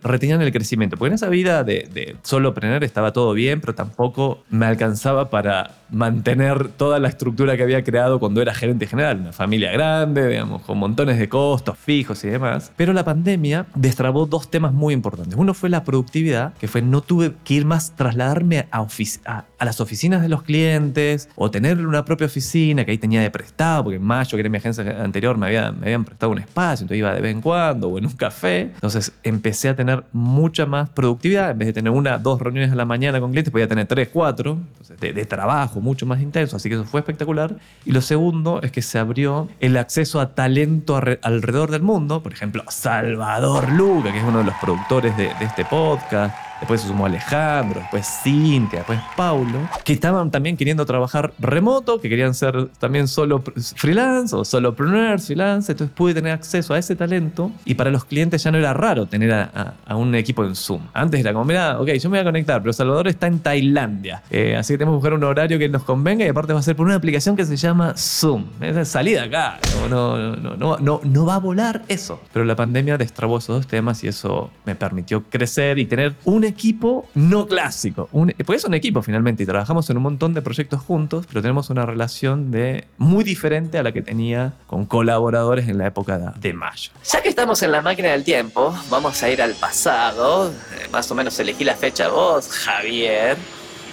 retenían 0.03 0.43
el 0.43 0.53
crecimiento. 0.53 0.97
Porque 0.97 1.09
en 1.09 1.15
esa 1.15 1.29
vida 1.29 1.65
de, 1.65 1.89
de 1.93 2.17
solo 2.23 2.51
aprender 2.51 2.85
estaba 2.85 3.13
todo 3.13 3.33
bien, 3.33 3.61
pero 3.61 3.75
tampoco 3.75 4.43
me 4.51 4.67
alcanzaba 4.67 5.31
para 5.31 5.73
mantener 5.91 6.69
toda 6.69 6.99
la 6.99 7.09
estructura 7.09 7.57
que 7.57 7.63
había 7.63 7.83
creado 7.83 8.19
cuando 8.21 8.43
era 8.43 8.55
gerente 8.55 8.87
general. 8.87 9.21
Una 9.21 9.33
familia 9.33 9.73
grande, 9.73 10.29
digamos, 10.29 10.63
con 10.63 10.79
montones 10.79 11.19
de 11.19 11.29
costos 11.29 11.79
fijos 11.79 12.23
y 12.25 12.29
demás. 12.29 12.73
Pero 12.77 12.93
la 12.93 13.05
pandemia 13.05 13.67
destrabó 13.75 14.27
dos 14.27 14.51
temas 14.51 14.73
muy 14.73 14.95
importantes. 14.95 15.35
Uno 15.37 15.55
fue 15.55 15.71
la 15.71 15.85
productividad, 15.85 16.55
que 16.55 16.69
fue 16.69 16.83
no 16.83 17.01
tuve 17.01 17.33
que 17.45 17.55
ir 17.55 17.65
más, 17.65 17.97
trasladarme 17.97 18.67
a, 18.71 18.87
a, 19.25 19.45
a 19.59 19.65
las 19.65 19.81
oficinas 19.81 20.23
de 20.23 20.29
los 20.29 20.43
clientes 20.43 21.29
o 21.37 21.51
tener 21.51 21.85
una 21.87 22.05
propia 22.05 22.27
oficina 22.27 22.68
que 22.85 22.91
ahí 22.93 22.99
tenía 22.99 23.21
de 23.21 23.31
prestado, 23.31 23.85
porque 23.85 23.97
en 23.97 24.03
mayo, 24.03 24.31
que 24.37 24.41
era 24.41 24.49
mi 24.51 24.59
agencia 24.59 25.03
anterior, 25.03 25.37
me, 25.37 25.47
había- 25.47 25.73
me 25.73 25.87
habían 25.87 26.05
prestado 26.05 26.33
un 26.33 26.39
espacio, 26.39 26.85
entonces 26.85 26.99
iba 26.99 27.13
de 27.15 27.21
vez 27.21 27.33
en 27.33 27.41
cuando 27.41 27.89
o 27.89 27.99
en 27.99 28.07
un 28.07 28.13
café. 28.13 28.61
Entonces 28.61 29.13
empecé 29.23 29.69
a 29.71 29.77
tener 29.77 30.05
mucha 30.13 30.67
más 30.67 30.89
productividad. 30.91 31.51
En 31.53 31.59
vez 31.59 31.67
de 31.67 31.73
tener 31.73 31.93
una, 31.93 32.19
dos 32.19 32.41
reuniones 32.41 32.71
a 32.73 32.75
la 32.75 32.85
mañana 32.85 33.21
con 33.21 33.31
clientes, 33.31 33.51
podía 33.51 33.69
tener 33.69 33.87
tres, 33.87 34.09
cuatro, 34.13 34.59
entonces, 34.81 34.99
de, 35.01 35.25
trabajo 35.25 35.81
mucho 35.81 36.07
más 36.07 36.21
intenso. 36.21 36.57
Así 36.57 36.69
que 36.69 36.75
eso 36.77 36.85
fue 36.85 37.01
espectacular. 37.01 37.57
Y 37.85 37.93
lo 37.93 38.01
segundo 38.01 38.61
es 38.63 38.71
que 38.73 38.83
se 38.83 38.99
abrió 38.99 39.49
el 39.61 39.77
acceso 39.77 40.21
a 40.21 40.35
talento 40.35 40.97
alrededor 41.23 41.71
del 41.71 41.83
mundo. 41.83 42.23
Por 42.23 42.33
ejemplo, 42.33 42.65
Salvador 42.69 43.71
Luca, 43.73 44.13
que 44.13 44.19
es 44.19 44.25
uno 44.25 44.39
de 44.39 44.45
los 44.45 44.55
productores 44.57 45.17
de 45.17 45.31
este 45.41 45.65
podcast. 45.65 46.48
Después 46.61 46.81
se 46.81 46.89
sumó 46.89 47.07
Alejandro, 47.07 47.81
después 47.81 48.07
Cintia, 48.23 48.79
después 48.81 48.99
Paulo, 49.17 49.59
que 49.85 49.93
estaban 49.93 50.31
también 50.31 50.57
queriendo 50.57 50.85
trabajar 50.87 51.33
remoto, 51.39 52.01
que 52.01 52.09
querían 52.09 52.35
ser 52.35 52.69
también 52.79 53.07
solo 53.09 53.43
freelance 53.77 54.35
o 54.35 54.45
solopreneurs, 54.45 55.27
freelance. 55.27 55.73
Entonces 55.73 55.95
pude 55.97 56.15
tener 56.15 56.33
acceso 56.33 56.75
a 56.75 56.79
ese 56.79 56.97
talento 56.97 57.51
y 57.65 57.75
para 57.75 57.91
los 57.91 58.05
clientes 58.05 58.43
ya 58.43 58.51
no 58.51 58.59
era 58.59 58.75
raro 58.75 59.07
tener 59.07 59.33
a, 59.33 59.43
a- 59.55 59.75
a 59.87 59.97
un 59.97 60.15
equipo 60.15 60.45
en 60.45 60.55
Zoom. 60.55 60.81
Antes 60.93 61.21
era 61.21 61.33
como, 61.33 61.45
mira, 61.45 61.79
ok, 61.81 61.89
yo 61.93 62.11
me 62.11 62.19
voy 62.19 62.23
a 62.23 62.25
conectar, 62.25 62.61
pero 62.61 62.73
Salvador 62.73 63.09
está 63.09 63.27
en 63.27 63.39
Tailandia. 63.41 64.23
Eh, 64.31 64.57
así 64.57 64.75
que 64.75 64.79
tenemos 64.79 64.95
que 64.95 64.97
buscar 64.97 65.15
un 65.15 65.25
horario 65.25 65.59
que 65.59 65.69
nos 65.69 65.83
convenga 65.85 66.25
y 66.25 66.29
aparte 66.29 66.53
va 66.53 66.61
a 66.61 66.63
ser 66.63 66.77
por 66.77 66.87
una 66.87 66.97
aplicación 66.97 67.37
que 67.37 67.45
se 67.45 67.57
llama 67.57 67.95
Zoom. 67.97 68.45
Es 68.61 68.89
salida 68.89 69.25
acá. 69.25 69.59
No, 69.81 69.89
no, 69.89 70.37
no, 70.37 70.57
no, 70.57 70.79
no, 70.79 71.01
no 71.05 71.27
va 71.27 71.37
a 71.37 71.39
volar 71.39 71.83
eso. 71.89 72.21
Pero 72.33 72.45
la 72.45 72.57
pandemia 72.57 72.97
destrabó 72.99 73.39
esos 73.39 73.57
dos 73.57 73.67
temas 73.67 74.03
y 74.05 74.09
eso 74.09 74.51
me 74.65 74.75
permitió 74.75 75.23
crecer 75.25 75.79
y 75.79 75.87
tener 75.87 76.15
un 76.25 76.45
equipo 76.49 77.07
no 77.15 77.47
clásico. 77.47 78.09
Un, 78.13 78.35
porque 78.45 78.57
es 78.57 78.65
un 78.65 78.75
equipo 78.75 79.03
finalmente 79.03 79.43
y 79.43 79.47
trabajamos 79.47 79.89
en 79.91 79.97
un 79.97 80.03
montón 80.03 80.35
de 80.35 80.43
proyectos 80.43 80.81
juntos, 80.83 81.27
pero 81.29 81.41
tenemos 81.43 81.71
una 81.71 81.87
relación 81.87 82.51
de, 82.51 82.87
muy 82.97 83.25
diferente 83.25 83.79
a 83.79 83.83
la 83.83 83.93
que 83.93 84.03
tenía 84.03 84.55
con 84.67 84.87
colaboradores 84.87 85.69
en 85.69 85.79
la 85.79 85.87
época 85.87 86.35
de, 86.37 86.53
mayo. 86.53 86.91
Ya 87.05 87.23
que 87.23 87.29
estamos 87.29 87.63
en 87.63 87.73
la 87.73 87.83
máquina 87.83 88.11
del 88.11 88.25
tiempo, 88.25 88.75
vamos 88.91 89.23
a 89.23 89.31
ir 89.31 89.41
al 89.41 89.55
pasado. 89.55 90.51
Eh, 90.51 90.89
Más 90.91 91.11
o 91.11 91.15
menos 91.15 91.39
elegí 91.39 91.65
la 91.65 91.77
fecha 91.77 92.09
vos, 92.09 92.49
Javier. 92.49 93.37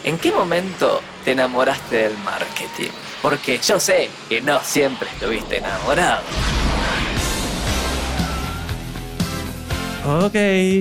¿En 0.04 0.18
qué 0.18 0.31
momento 0.31 1.02
te 1.24 1.31
enamoraste 1.31 1.96
del 1.96 2.18
marketing? 2.19 2.92
Porque 3.22 3.60
yo 3.60 3.80
sé 3.80 4.10
que 4.30 4.42
no 4.42 4.60
siempre 4.62 5.10
estuviste 5.10 5.57
enamorado. 5.57 6.22
Ok, 10.07 10.36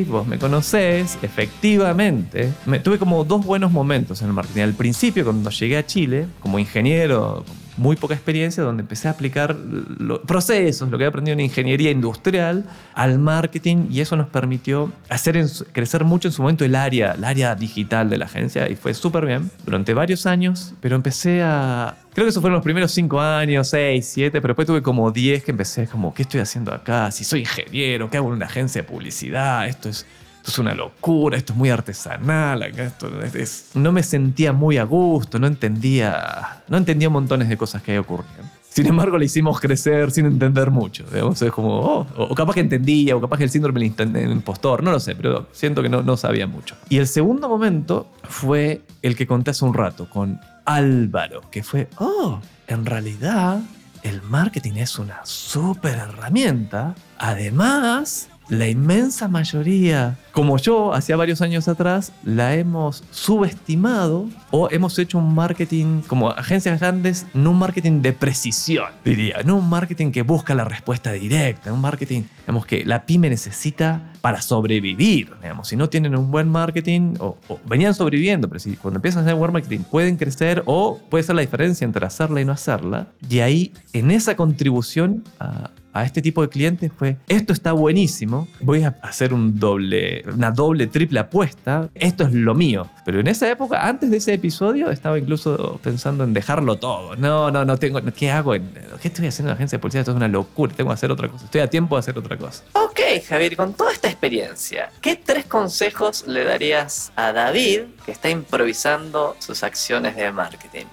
vos 0.07 0.27
me 0.27 0.39
conocés, 0.39 1.19
efectivamente. 1.23 2.53
Me, 2.67 2.79
tuve 2.79 2.99
como 2.99 3.25
dos 3.25 3.43
buenos 3.43 3.73
momentos 3.73 4.21
en 4.21 4.29
el 4.29 4.35
marketing. 4.35 4.61
Al 4.61 4.75
principio, 4.75 5.25
cuando 5.25 5.49
llegué 5.49 5.79
a 5.79 5.87
Chile, 5.87 6.27
como 6.41 6.59
ingeniero, 6.59 7.43
muy 7.77 7.97
poca 7.97 8.15
experiencia, 8.15 8.63
donde 8.63 8.83
empecé 8.83 9.09
a 9.09 9.13
aplicar 9.13 9.57
los 9.99 10.21
procesos, 10.21 10.89
lo 10.91 10.99
que 10.99 11.05
había 11.05 11.09
aprendido 11.09 11.33
en 11.35 11.41
ingeniería 11.41 11.91
industrial, 11.91 12.65
al 12.95 13.19
marketing, 13.19 13.87
y 13.91 14.01
eso 14.01 14.17
nos 14.17 14.29
permitió 14.29 14.93
hacer 15.09 15.45
crecer 15.73 16.05
mucho 16.05 16.29
en 16.29 16.33
su 16.33 16.43
momento 16.43 16.65
el 16.65 16.75
área, 16.75 17.13
el 17.13 17.25
área 17.25 17.55
digital 17.55 18.09
de 18.11 18.19
la 18.19 18.27
agencia, 18.27 18.69
y 18.69 18.77
fue 18.77 18.95
súper 18.95 19.27
bien 19.27 19.51
durante 19.65 19.95
varios 19.95 20.27
años, 20.27 20.75
pero 20.81 20.97
empecé 20.97 21.43
a... 21.43 21.97
Creo 22.13 22.27
que 22.27 22.31
esos 22.31 22.41
fueron 22.41 22.55
los 22.55 22.65
primeros 22.65 22.93
cinco 22.93 23.21
años, 23.21 23.69
seis, 23.69 24.07
siete, 24.07 24.41
pero 24.41 24.53
después 24.53 24.67
tuve 24.67 24.83
como 24.83 25.11
diez 25.11 25.43
que 25.43 25.51
empecé 25.51 25.89
como, 25.89 26.15
¿qué 26.15 26.23
estoy 26.23 26.41
haciendo 26.41 26.73
acá? 26.73 27.11
Si 27.11 27.25
soy 27.25 27.41
ingeniero, 27.41 28.09
¿qué 28.09 28.19
hago 28.19 28.29
en 28.29 28.35
una 28.35 28.47
agencia 28.47 28.83
de 28.83 28.89
publicidad? 28.89 29.67
Esto 29.67 29.89
es, 29.89 30.07
esto 30.45 30.51
es 30.51 30.59
una 30.59 30.75
locura, 30.75 31.39
esto 31.39 31.55
es 31.55 31.59
muy 31.59 31.71
artesanal, 31.71 32.63
esto 32.65 33.09
es- 33.23 33.71
no 33.73 33.93
me 33.93 34.03
sentía 34.03 34.53
muy 34.53 34.77
a 34.77 34.85
gusto, 34.85 35.39
no 35.39 35.47
entendía, 35.47 36.63
no 36.69 36.77
entendía 36.77 37.09
montones 37.09 37.49
de 37.49 37.57
cosas 37.57 37.81
que 37.83 37.93
ahí 37.93 37.97
ocurrían. 37.99 38.53
Sin 38.69 38.87
embargo, 38.87 39.17
le 39.17 39.25
hicimos 39.25 39.59
crecer 39.59 40.11
sin 40.11 40.27
entender 40.27 40.71
mucho. 40.71 41.05
digamos, 41.11 41.41
es 41.41 41.51
como, 41.51 41.79
oh, 41.79 42.07
o, 42.19 42.35
capaz 42.35 42.53
que 42.55 42.61
entendía, 42.61 43.17
o 43.17 43.23
capaz 43.23 43.39
que 43.39 43.45
el 43.45 43.51
síndrome 43.51 43.89
del 43.89 44.33
impostor, 44.33 44.83
no 44.83 44.91
lo 44.91 45.01
sé, 45.01 45.17
pero 45.17 45.47
siento 45.53 45.81
que 45.81 45.89
no, 45.89 46.03
no 46.03 46.17
sabía 46.19 46.47
mucho. 46.47 46.77
Y 46.91 46.99
el 46.99 47.07
segundo 47.07 47.49
momento 47.49 48.11
fue 48.25 48.83
el 49.01 49.17
que 49.17 49.27
conté 49.27 49.53
hace 49.53 49.65
un 49.65 49.73
rato 49.73 50.11
con 50.11 50.41
Álvaro, 50.67 51.41
que 51.51 51.63
fue, 51.63 51.89
oh, 51.97 52.41
en 52.67 52.85
realidad 52.85 53.61
el 54.03 54.21
marketing 54.21 54.73
es 54.75 54.99
una 54.99 55.21
súper 55.25 55.95
herramienta. 55.95 56.95
Además, 57.17 58.29
la 58.49 58.69
inmensa 58.69 59.29
mayoría, 59.29 60.19
como 60.33 60.59
yo 60.59 60.93
hacía 60.93 61.17
varios 61.17 61.41
años 61.41 61.69
atrás, 61.69 62.13
la 62.25 62.55
hemos 62.55 63.05
subestimado 63.11 64.29
o 64.51 64.69
hemos 64.71 64.99
hecho 64.99 65.19
un 65.19 65.35
marketing 65.35 66.03
como 66.07 66.31
agencias 66.31 66.79
grandes, 66.81 67.27
no 67.33 67.53
un 67.53 67.59
marketing 67.59 68.03
de 68.03 68.13
precisión, 68.13 68.89
diría, 69.05 69.39
no 69.45 69.57
un 69.57 69.69
marketing 69.69 70.11
que 70.11 70.23
busca 70.23 70.55
la 70.55 70.65
respuesta 70.65 71.13
directa, 71.13 71.73
un 71.73 71.81
marketing, 71.81 72.23
digamos, 72.41 72.67
que 72.67 72.85
la 72.85 73.07
pyme 73.07 73.31
necesita 73.31 74.13
para 74.21 74.43
sobrevivir, 74.43 75.33
digamos, 75.43 75.69
si 75.69 75.77
no 75.77 75.89
tienen 75.89 76.17
un 76.17 76.31
buen 76.31 76.49
marketing, 76.49 77.15
o, 77.21 77.39
venían 77.67 77.95
sobreviviendo, 77.95 78.49
pero 78.49 78.61
si 78.61 78.77
cuando 78.77 78.99
empiezan 78.99 79.21
a 79.21 79.27
hacer 79.27 79.35
buen 79.37 79.53
marketing 79.53 79.81
pueden 79.91 80.17
crecer 80.17 80.63
o 80.67 80.99
puede 81.11 81.25
ser 81.25 81.37
la 81.37 81.43
diferencia 81.43 81.85
entre 81.85 82.05
hacerla 82.05 82.41
y 82.41 82.45
no 82.45 82.53
hacerla, 82.53 83.09
y 83.29 83.41
ahí 83.41 83.73
en 83.93 84.11
esa 84.11 84.37
contribución 84.37 85.25
a 85.41 85.71
a 85.95 86.05
este 86.05 86.21
tipo 86.21 86.43
de 86.43 86.49
clientes 86.49 86.91
fue, 86.97 87.17
esto 87.29 87.53
está 87.53 87.73
buenísimo, 87.73 88.49
voy 88.61 88.83
a 88.83 88.97
hacer 89.01 89.33
un 89.33 89.59
doble, 89.61 90.25
una 90.35 90.51
doble, 90.51 90.89
triple 90.89 91.21
apuesta, 91.21 91.89
esto 91.95 92.25
es 92.25 92.33
lo 92.33 92.55
mío. 92.55 92.89
Pero 93.05 93.21
en 93.21 93.29
esa 93.29 93.49
época, 93.49 93.87
antes 93.87 94.11
de 94.11 94.17
ese 94.17 94.35
episodio, 94.35 94.91
estaba 94.91 95.19
incluso 95.19 95.79
pensando 95.83 96.25
en 96.25 96.33
dejarlo 96.35 96.77
todo. 96.77 97.15
No, 97.17 97.51
no, 97.51 97.65
no 97.65 97.77
tengo, 97.79 98.01
¿qué 98.13 98.31
hago? 98.31 98.55
en- 98.57 98.69
¿Qué 99.01 99.09
estoy 99.09 99.29
haciendo 99.29 99.49
en 99.51 99.53
la 99.53 99.55
agencia 99.55 99.79
de 99.79 99.81
policía? 99.81 100.01
Esto 100.01 100.11
es 100.11 100.17
una 100.17 100.29
locura, 100.29 100.73
tengo 100.75 100.91
que 100.91 100.95
hacer 100.95 101.11
otra 101.13 101.29
cosa. 101.29 101.45
Estoy 101.45 101.61
a 101.61 101.71
tiempo 101.71 101.95
de 101.97 102.01
hacer 102.01 102.19
otra 102.19 102.37
cosa. 102.37 102.65
Ok, 102.73 103.01
Javier, 103.29 103.57
con 103.57 103.75
toda 103.75 103.93
esta 103.93 104.09
experiencia, 104.09 104.91
¿qué 105.01 105.15
tres 105.17 105.45
consejos 105.47 106.27
le 106.27 106.43
darías 106.45 107.13
a 107.15 107.33
David 107.33 107.81
que 108.05 108.11
está 108.13 108.31
improvisando 108.31 109.37
sus 109.39 109.63
acciones 109.63 110.17
de 110.17 110.33
marketing? 110.33 110.87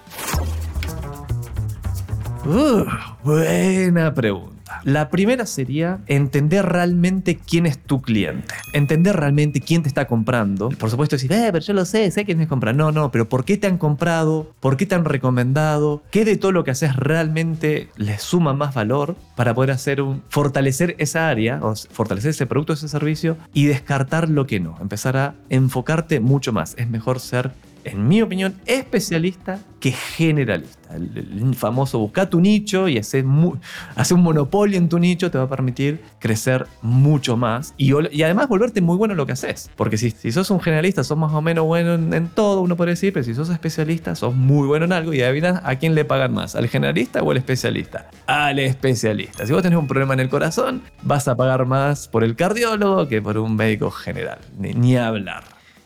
Uh, 2.44 2.84
buena 3.24 4.12
pregunta. 4.12 4.51
La 4.84 5.10
primera 5.10 5.46
sería 5.46 6.00
entender 6.06 6.66
realmente 6.66 7.36
quién 7.38 7.66
es 7.66 7.78
tu 7.78 8.02
cliente. 8.02 8.54
Entender 8.72 9.16
realmente 9.16 9.60
quién 9.60 9.82
te 9.82 9.88
está 9.88 10.06
comprando. 10.06 10.68
Por 10.70 10.90
supuesto 10.90 11.16
decir, 11.16 11.32
eh, 11.32 11.50
pero 11.52 11.64
yo 11.64 11.72
lo 11.72 11.84
sé, 11.84 12.10
sé 12.10 12.24
quién 12.24 12.38
me 12.38 12.48
compra. 12.48 12.72
No, 12.72 12.92
no, 12.92 13.10
pero 13.10 13.28
¿por 13.28 13.44
qué 13.44 13.56
te 13.56 13.66
han 13.66 13.78
comprado? 13.78 14.52
¿Por 14.60 14.76
qué 14.76 14.86
te 14.86 14.94
han 14.94 15.04
recomendado? 15.04 16.02
¿Qué 16.10 16.24
de 16.24 16.36
todo 16.36 16.52
lo 16.52 16.64
que 16.64 16.70
haces 16.70 16.96
realmente 16.96 17.88
les 17.96 18.22
suma 18.22 18.54
más 18.54 18.74
valor 18.74 19.16
para 19.36 19.54
poder 19.54 19.70
hacer 19.70 20.02
un, 20.02 20.22
fortalecer 20.28 20.96
esa 20.98 21.28
área, 21.28 21.60
o 21.62 21.74
fortalecer 21.74 22.30
ese 22.30 22.46
producto, 22.46 22.72
ese 22.72 22.88
servicio 22.88 23.36
y 23.52 23.66
descartar 23.66 24.28
lo 24.28 24.46
que 24.46 24.60
no? 24.60 24.76
Empezar 24.80 25.16
a 25.16 25.34
enfocarte 25.48 26.20
mucho 26.20 26.52
más. 26.52 26.74
Es 26.76 26.88
mejor 26.88 27.20
ser 27.20 27.52
en 27.84 28.08
mi 28.08 28.22
opinión, 28.22 28.54
especialista 28.66 29.60
que 29.80 29.92
generalista. 29.92 30.94
El, 30.94 31.54
famoso 31.54 31.98
busca 31.98 32.30
tu 32.30 32.40
nicho 32.40 32.88
y 32.88 32.98
hacer, 32.98 33.24
un 33.24 33.60
monopolio 34.22 34.78
en 34.78 34.88
tu 34.88 34.98
nicho 34.98 35.30
te 35.30 35.38
va 35.38 35.44
a 35.44 35.48
permitir 35.48 36.00
crecer 36.18 36.66
mucho 36.82 37.36
más 37.36 37.74
y, 37.76 37.92
además 38.22 38.48
volverte 38.48 38.80
muy 38.80 38.96
bueno 38.96 39.12
en 39.12 39.18
lo 39.18 39.26
que 39.26 39.32
haces. 39.32 39.70
Porque 39.76 39.96
si, 39.96 40.10
si 40.10 40.30
sos 40.32 40.50
un 40.50 40.60
generalista, 40.60 41.02
sos 41.02 41.18
más 41.18 41.32
o 41.32 41.42
menos 41.42 41.64
bueno 41.64 41.94
en, 41.94 42.28
todo, 42.28 42.60
uno 42.60 42.76
puede 42.76 42.92
decir, 42.92 43.12
pero 43.12 43.24
si 43.24 43.34
sos 43.34 43.50
especialista, 43.50 44.14
sos 44.14 44.34
muy 44.34 44.66
bueno 44.68 44.84
en 44.84 44.92
algo 44.92 45.12
y 45.12 45.22
adivinas 45.22 45.60
a 45.64 45.76
quién 45.76 45.94
le 45.94 46.04
pagan 46.04 46.32
más, 46.32 46.54
al 46.54 46.68
generalista 46.68 47.22
o 47.22 47.30
al 47.30 47.36
especialista. 47.38 48.08
Al 48.26 48.58
especialista. 48.58 49.46
Si 49.46 49.52
vos 49.52 49.62
tenés 49.62 49.78
un 49.78 49.86
problema 49.86 50.14
en 50.14 50.20
el 50.20 50.28
corazón, 50.28 50.82
vas 51.02 51.26
a 51.28 51.36
pagar 51.36 51.66
más 51.66 52.08
por 52.08 52.22
el 52.22 52.36
cardiólogo 52.36 53.08
que 53.08 53.20
por 53.20 53.38
un 53.38 53.56
médico 53.56 53.90
general. 53.90 54.38
Ni, 54.58 54.74
ni 54.74 54.96
hablar. 54.96 55.42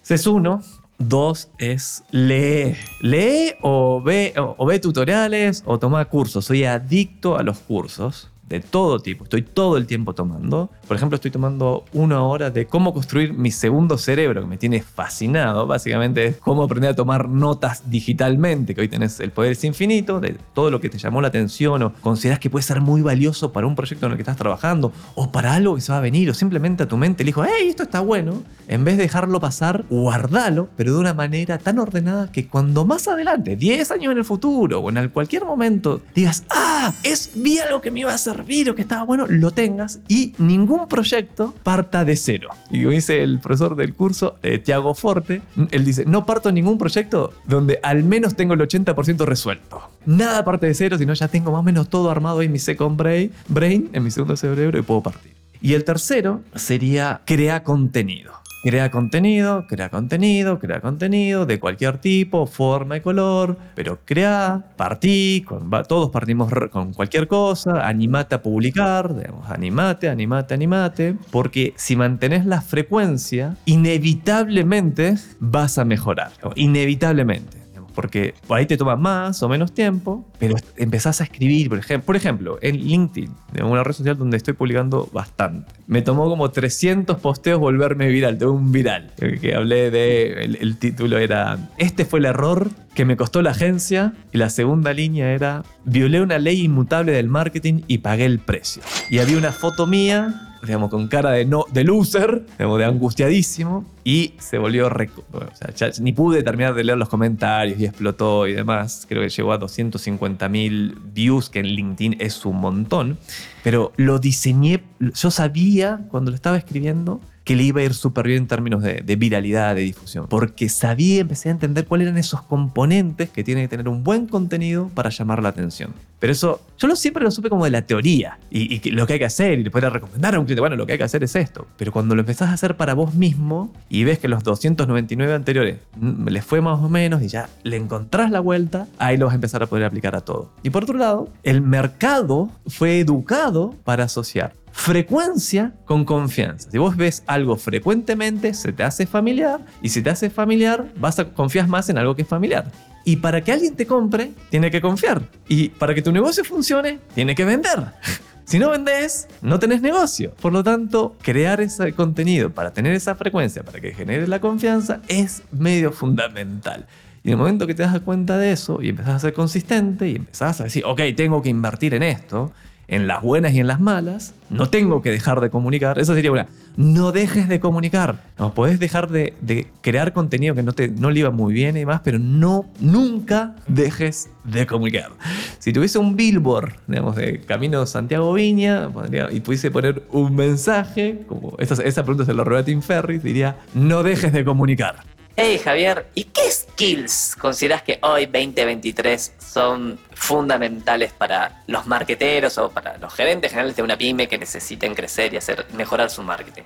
Ese 0.07 0.15
es 0.15 0.27
uno. 0.29 0.63
Dos 0.99 1.51
es 1.59 2.05
lee. 2.11 2.77
Lee 3.01 3.55
o 3.63 4.03
ve, 4.03 4.35
o, 4.37 4.67
ve 4.67 4.79
tutoriales 4.79 5.63
o 5.67 5.79
toma 5.79 6.05
cursos. 6.07 6.47
Soy 6.47 6.65
adicto 6.65 7.37
a 7.37 7.43
los 7.43 7.59
cursos 7.59 8.31
de 8.49 8.61
todo 8.61 9.01
tipo. 9.01 9.25
Estoy 9.25 9.43
todo 9.43 9.77
el 9.77 9.87
tiempo 9.87 10.15
tomando. 10.15 10.71
Por 10.87 10.97
ejemplo, 10.97 11.17
estoy 11.17 11.31
tomando 11.31 11.85
una 11.93 12.23
hora 12.23 12.51
de 12.51 12.67
cómo 12.67 12.93
construir 12.95 13.33
mi 13.33 13.51
segundo 13.51 13.99
cerebro, 13.99 14.43
que 14.43 14.47
me 14.47 14.57
tiene 14.57 14.83
fascinado. 14.83 15.67
Básicamente 15.67 16.27
es 16.27 16.37
cómo 16.37 16.63
aprender 16.63 16.91
a 16.91 16.95
tomar 16.95 17.29
notas 17.29 17.91
digitalmente, 17.91 18.75
que 18.75 18.83
hoy 18.83 18.89
tenés 18.89 19.21
el 19.21 19.31
poder 19.33 19.57
infinito, 19.63 20.21
de 20.21 20.37
todo 20.55 20.71
lo 20.71 20.81
que 20.81 20.89
te 20.89 20.99
llamó 20.99 21.21
la 21.21 21.29
atención 21.29 21.83
o 21.83 21.93
consideras 21.95 22.39
que 22.39 22.51
puede 22.51 22.63
ser 22.63 22.81
muy 22.81 23.03
valioso 23.03 23.53
para 23.53 23.67
un 23.67 23.75
proyecto 23.75 24.07
en 24.07 24.13
el 24.13 24.17
que 24.17 24.23
estás 24.23 24.37
trabajando 24.37 24.93
o 25.15 25.33
para 25.33 25.55
algo 25.55 25.75
que 25.75 25.81
se 25.81 25.93
va 25.93 25.99
a 25.99 26.01
venir 26.01 26.29
o 26.31 26.35
simplemente 26.35 26.83
a 26.83 26.89
tu 26.89 26.97
mente 26.97 27.25
le 27.25 27.29
dijo, 27.29 27.45
hey, 27.45 27.69
esto 27.69 27.83
está 27.83 28.01
bueno. 28.01 28.43
En 28.69 28.85
vez 28.85 28.97
de 28.97 29.05
dejarlo 29.05 29.41
pasar, 29.41 29.85
guardalo, 29.89 30.69
pero 30.77 30.93
de 30.93 30.99
una 30.99 31.15
manera 31.15 31.59
tan 31.59 31.79
ordenada 31.79 32.31
que 32.31 32.49
cuando 32.49 32.85
más 32.85 33.09
adelante, 33.09 33.57
10 33.57 33.91
años 33.93 34.13
en 34.13 34.19
el 34.19 34.25
futuro 34.25 34.81
o 34.81 34.91
en 34.91 35.09
cualquier 35.09 35.45
momento, 35.45 36.01
digas, 36.15 36.45
ah, 36.51 36.93
es 37.03 37.31
vi 37.35 37.59
algo 37.59 37.81
que 37.81 37.91
me 37.91 38.01
iba 38.01 38.13
a 38.13 38.15
hacer 38.15 38.36
servir 38.37 38.75
que 38.75 38.83
estaba 38.83 39.05
bueno, 39.05 39.27
lo 39.29 39.51
tengas 39.51 40.01
y 40.09 40.35
ningún 40.39 40.89
proyecto 40.89 41.55
parta 41.63 42.05
de 42.05 42.17
cero. 42.17 42.51
Y 42.71 42.81
como 42.83 42.91
dice 42.91 43.23
el 43.23 43.39
profesor 43.39 43.77
del 43.77 43.95
curso, 43.95 44.37
eh, 44.43 44.59
Tiago 44.59 44.95
Forte, 44.95 45.43
él 45.71 45.85
dice, 45.85 46.05
no 46.05 46.27
parto 46.27 46.53
ningún 46.53 46.79
proyecto 46.79 47.33
donde 47.47 47.79
al 47.83 48.03
menos 48.03 48.35
tengo 48.35 48.55
el 48.55 48.61
80% 48.61 49.25
resuelto. 49.25 49.81
Nada 50.05 50.45
parte 50.45 50.67
de 50.67 50.75
cero, 50.75 50.99
sino 50.99 51.15
ya 51.15 51.29
tengo 51.29 51.53
más 51.53 51.61
o 51.61 51.63
menos 51.63 51.89
todo 51.89 52.11
armado 52.11 52.43
en 52.43 52.53
mi 52.53 52.59
second 52.59 52.97
brain, 52.97 53.33
brain 53.49 53.89
en 53.93 54.05
mi 54.05 54.11
segundo 54.11 54.37
cerebro 54.37 54.79
y 54.79 54.83
puedo 54.83 55.03
partir. 55.03 55.35
Y 55.61 55.75
el 55.75 55.85
tercero 55.85 56.43
sería 56.55 57.23
crear 57.25 57.63
contenido. 57.63 58.33
Crea 58.67 58.91
contenido, 58.91 59.65
crea 59.69 59.91
contenido, 59.91 60.59
crea 60.59 60.81
contenido 60.81 61.47
de 61.47 61.61
cualquier 61.61 61.99
tipo, 61.99 62.49
forma 62.49 62.97
y 62.97 63.01
color, 63.01 63.57
pero 63.77 64.01
crea, 64.05 64.73
partí, 64.77 65.45
todos 65.87 66.11
partimos 66.11 66.53
con 66.73 66.93
cualquier 66.93 67.29
cosa, 67.29 67.87
animate 67.87 68.35
a 68.35 68.43
publicar, 68.43 69.15
digamos, 69.15 69.49
animate, 69.49 70.09
animate, 70.09 70.55
animate, 70.55 71.15
porque 71.31 71.75
si 71.77 71.95
mantenés 71.95 72.45
la 72.45 72.61
frecuencia, 72.61 73.57
inevitablemente 73.67 75.15
vas 75.39 75.79
a 75.79 75.85
mejorar, 75.85 76.33
inevitablemente 76.57 77.56
porque 77.97 78.35
por 78.47 78.59
ahí 78.59 78.67
te 78.67 78.77
toma 78.77 78.95
más 78.95 79.43
o 79.43 79.49
menos 79.49 79.73
tiempo, 79.73 80.25
pero 80.39 80.55
empezás 80.77 81.21
a 81.21 81.25
escribir, 81.25 81.69
por 82.05 82.15
ejemplo, 82.17 82.59
en 82.61 82.77
LinkedIn, 82.77 83.35
una 83.65 83.83
red 83.83 83.95
social 83.95 84.17
donde 84.17 84.37
estoy 84.37 84.55
publicando 84.55 85.09
bastante. 85.13 85.73
Me 85.89 86.03
tomó 86.03 86.29
como 86.29 86.51
300 86.51 87.19
posteos 87.19 87.59
volverme 87.59 88.09
viral, 88.09 88.39
de 88.39 88.47
un 88.47 88.71
viral, 88.71 89.13
que 89.17 89.55
hablé 89.55 89.91
de, 89.91 90.45
el, 90.45 90.77
título 90.77 91.19
era, 91.19 91.71
este 91.79 92.05
fue 92.05 92.19
el 92.19 92.27
error 92.27 92.71
que 92.95 93.07
me 93.07 93.17
costó 93.17 93.43
la 93.43 93.51
agencia, 93.51 94.13
y 94.33 94.39
la 94.39 94.51
segunda 94.51 94.93
línea 94.93 95.33
era, 95.33 95.65
violé 95.85 96.21
una 96.21 96.39
ley 96.39 96.63
inmutable 96.63 97.13
del 97.13 97.29
marketing 97.29 97.83
y 97.89 97.99
pagué 97.99 98.27
el 98.27 98.39
precio. 98.39 98.83
Y 99.11 99.19
había 99.19 99.39
una 99.39 99.53
foto 99.53 99.87
mía 99.87 100.56
digamos, 100.67 100.91
con 100.91 101.09
cara 101.09 101.31
de, 101.31 101.45
no, 101.45 101.65
de 101.73 101.85
loser, 101.85 102.45
de 102.59 102.85
angustiadísimo, 102.85 103.85
y 104.05 104.35
se 104.39 104.59
volvió... 104.59 104.89
o 104.89 105.73
sea, 105.75 105.91
ni 106.01 106.13
pude 106.13 106.43
terminar 106.43 106.75
de 106.75 106.85
leer 106.85 106.99
los 106.99 107.09
comentarios 107.09 107.79
y 107.81 107.87
explotó 107.87 108.47
y 108.47 108.55
demás. 108.55 109.07
Creo 109.09 109.23
que 109.23 109.29
llegó 109.29 109.53
a 109.53 109.59
250 109.59 110.49
mil 110.49 110.99
views, 111.13 111.49
que 111.49 111.61
en 111.61 111.67
LinkedIn 111.67 112.17
es 112.21 112.45
un 112.45 112.61
montón. 112.61 113.19
Pero 113.63 113.93
lo 113.97 114.19
diseñé, 114.19 114.83
yo 115.01 115.31
sabía 115.31 116.01
cuando 116.09 116.31
lo 116.31 116.35
estaba 116.35 116.57
escribiendo 116.57 117.21
que 117.47 117.55
le 117.55 117.63
iba 117.63 117.81
a 117.81 117.85
ir 117.85 117.95
súper 117.95 118.27
bien 118.27 118.43
en 118.43 118.49
términos 118.49 118.83
de, 118.83 119.17
viralidad, 119.17 119.77
de 119.77 119.83
difusión. 119.83 120.27
Porque 120.29 120.69
sabía, 120.69 121.21
empecé 121.21 121.49
a 121.49 121.53
entender 121.53 121.87
cuáles 121.87 122.09
eran 122.09 122.19
esos 122.19 122.43
componentes 122.43 123.31
que 123.31 123.45
tiene 123.45 123.63
que 123.63 123.69
tener 123.69 123.89
un 123.89 124.03
buen 124.03 124.27
contenido 124.27 124.91
para 124.93 125.11
llamar 125.11 125.41
la 125.41 125.51
atención. 125.51 125.95
Pero 126.19 126.33
eso, 126.33 126.61
yo 126.77 126.89
lo, 126.89 126.97
siempre 126.97 127.23
lo 127.23 127.31
supe 127.31 127.49
como 127.49 127.65
de 127.65 127.71
la 127.71 127.83
teoría 127.83 128.41
y, 128.51 128.91
lo 128.91 129.07
que 129.07 129.13
hay 129.13 129.19
que 129.21 129.27
hacer 129.27 129.61
y 129.61 129.63
le 129.63 129.71
podría 129.71 129.91
recomendar 129.91 130.35
a 130.35 130.41
un 130.41 130.45
cliente, 130.45 130.61
bueno, 130.61 130.75
lo 130.75 130.87
que 130.87 130.95
hay 130.95 130.99
que 130.99 131.05
hacer 131.05 131.23
es 131.23 131.37
esto. 131.37 131.69
Pero 131.77 131.93
cuando 131.93 132.17
lo 132.17 132.23
empezás 132.23 132.49
a 132.49 132.55
hacer 132.55 132.77
para 132.77 132.95
vos 132.95 133.15
mismo 133.15 133.73
y 133.89 134.03
ves 134.03 134.19
que 134.19 134.27
los 134.27 134.43
299 134.43 135.33
anteriores 135.33 135.79
mm, 136.01 136.27
les 136.27 136.45
fue 136.45 136.61
más 136.61 136.81
o 136.81 136.89
menos 136.89 137.23
y 137.23 137.29
ya 137.29 137.49
le 137.63 137.77
encontrás 137.77 138.33
la 138.33 138.41
vuelta, 138.41 138.89
ahí 138.99 139.19
lo 139.19 139.27
vas 139.27 139.35
a 139.35 139.37
empezar 139.37 139.63
a 139.63 139.69
poder 139.69 139.85
aplicar 139.85 140.17
a 140.17 140.23
todo. 140.23 140.51
Y 140.65 140.71
por 140.71 140.83
otro 140.83 140.99
lado, 140.99 141.29
el 141.45 141.61
mercado 141.61 142.51
fue 142.67 142.99
educado 142.99 143.77
para 143.85 144.03
asociar 144.03 144.53
frecuencia 144.77 145.73
con 145.87 146.05
confianza. 146.05 146.71
Si 146.71 146.77
vos 146.77 146.97
ves 146.97 147.25
algo 147.27 147.57
frecuentemente, 147.57 148.53
se 148.53 148.73
te 148.73 148.83
hace 148.83 149.07
familiar 149.07 149.59
y 149.81 149.89
si 149.89 150.03
te 150.03 150.11
hace 150.11 150.29
familiar, 150.29 150.93
vas 150.97 151.19
a 151.19 151.25
confiar 151.25 151.67
más 151.67 151.89
en 151.89 151.97
algo 151.97 152.15
que 152.15 152.23
es 152.23 152.29
familiar. 152.29 152.71
Y 153.03 153.17
para 153.17 153.43
que 153.43 153.53
alguien 153.53 153.75
te 153.75 153.87
compre, 153.87 154.33
tiene 154.51 154.71
que 154.71 154.83
confiar. 154.83 155.23
Y 155.49 155.71
para 155.71 155.95
que 155.95 156.03
tu 156.03 156.13
negocio 156.13 156.45
funcione, 156.45 157.01
tiene 157.15 157.35
que 157.35 157.45
vender. 157.45 157.87
Si 158.45 158.61
no 158.61 158.71
vendes, 158.71 159.27
no 159.43 159.59
tenés 159.59 159.83
negocio. 159.83 160.33
Por 160.41 160.53
lo 160.53 160.63
tanto, 160.63 161.17
crear 161.21 161.61
ese 161.61 161.93
contenido 161.95 162.51
para 162.51 162.73
tener 162.73 162.95
esa 162.95 163.17
frecuencia, 163.17 163.65
para 163.65 163.81
que 163.81 163.93
genere 163.93 164.29
la 164.29 164.41
confianza, 164.41 165.01
es 165.09 165.43
medio 165.51 165.91
fundamental. 165.91 166.87
Y 167.25 167.31
en 167.31 167.33
el 167.33 167.39
momento 167.39 167.67
que 167.67 167.75
te 167.75 167.83
das 167.83 167.99
cuenta 168.03 168.39
de 168.39 168.53
eso 168.53 168.81
y 168.81 168.91
empezás 168.91 169.17
a 169.17 169.19
ser 169.19 169.33
consistente 169.33 170.09
y 170.09 170.15
empezás 170.15 170.61
a 170.61 170.65
decir, 170.65 170.85
ok, 170.87 171.01
tengo 171.17 171.43
que 171.43 171.49
invertir 171.49 171.95
en 171.95 172.05
esto, 172.05 172.53
en 172.89 173.07
las 173.07 173.23
buenas 173.23 173.53
y 173.53 173.61
en 173.61 173.67
las 173.67 173.81
malas, 173.81 174.35
no 174.49 174.69
tengo 174.69 175.03
que 175.03 175.11
dejar 175.11 175.41
de 175.41 175.51
comunicar. 175.51 175.99
Eso 175.99 176.15
sería 176.15 176.31
una, 176.31 176.47
no 176.77 177.11
dejes 177.11 177.49
de 177.49 177.59
comunicar. 177.59 178.23
No, 178.39 178.55
podés 178.55 178.79
dejar 178.79 179.09
de, 179.11 179.35
crear 179.81 180.13
contenido 180.13 180.55
que 180.55 180.63
no, 180.63 180.73
te, 180.73 180.89
no 180.89 181.11
le 181.11 181.21
iba 181.21 181.31
muy 181.31 181.53
bien 181.53 181.77
y 181.77 181.81
demás, 181.81 182.03
pero 182.05 182.19
no, 182.19 182.67
nunca 182.81 183.57
dejes 183.67 184.31
de 184.45 184.67
comunicar. 184.67 185.11
Si 185.59 185.73
tuviese 185.73 185.99
un 185.99 186.15
billboard, 186.15 186.75
digamos, 186.87 187.17
de 187.17 187.41
Camino 187.41 187.85
Santiago 187.87 188.33
Viña, 188.33 188.89
y 189.33 189.41
pudiese 189.41 189.71
poner 189.71 190.05
un 190.11 190.37
mensaje, 190.37 191.23
como 191.27 191.57
esa, 191.59 191.83
esa 191.83 192.05
pregunta 192.05 192.25
se 192.25 192.35
lo 192.35 192.45
robé 192.45 192.61
a 192.61 192.65
Tim 192.65 192.83
Ferris, 192.83 193.23
diría, 193.23 193.57
no 193.75 194.03
dejes 194.03 194.33
de 194.33 194.45
comunicar. 194.45 195.16
Hey 195.39 195.61
Javier, 195.63 196.07
¿y 196.15 196.25
qué 196.25 196.51
skills 196.51 197.37
consideras 197.39 197.83
que 197.83 197.99
hoy 198.01 198.25
2023 198.25 199.35
son 199.39 199.99
fundamentales 200.15 201.13
para 201.13 201.63
los 201.67 201.87
marqueteros 201.87 202.57
o 202.57 202.71
para 202.71 202.97
los 202.97 203.13
gerentes 203.13 203.51
generales 203.51 203.77
de 203.77 203.83
una 203.83 203.99
pyme 203.99 204.29
que 204.29 204.39
necesiten 204.39 204.95
crecer 204.95 205.35
y 205.35 205.37
hacer 205.37 205.67
mejorar 205.75 206.09
su 206.09 206.23
marketing? 206.23 206.63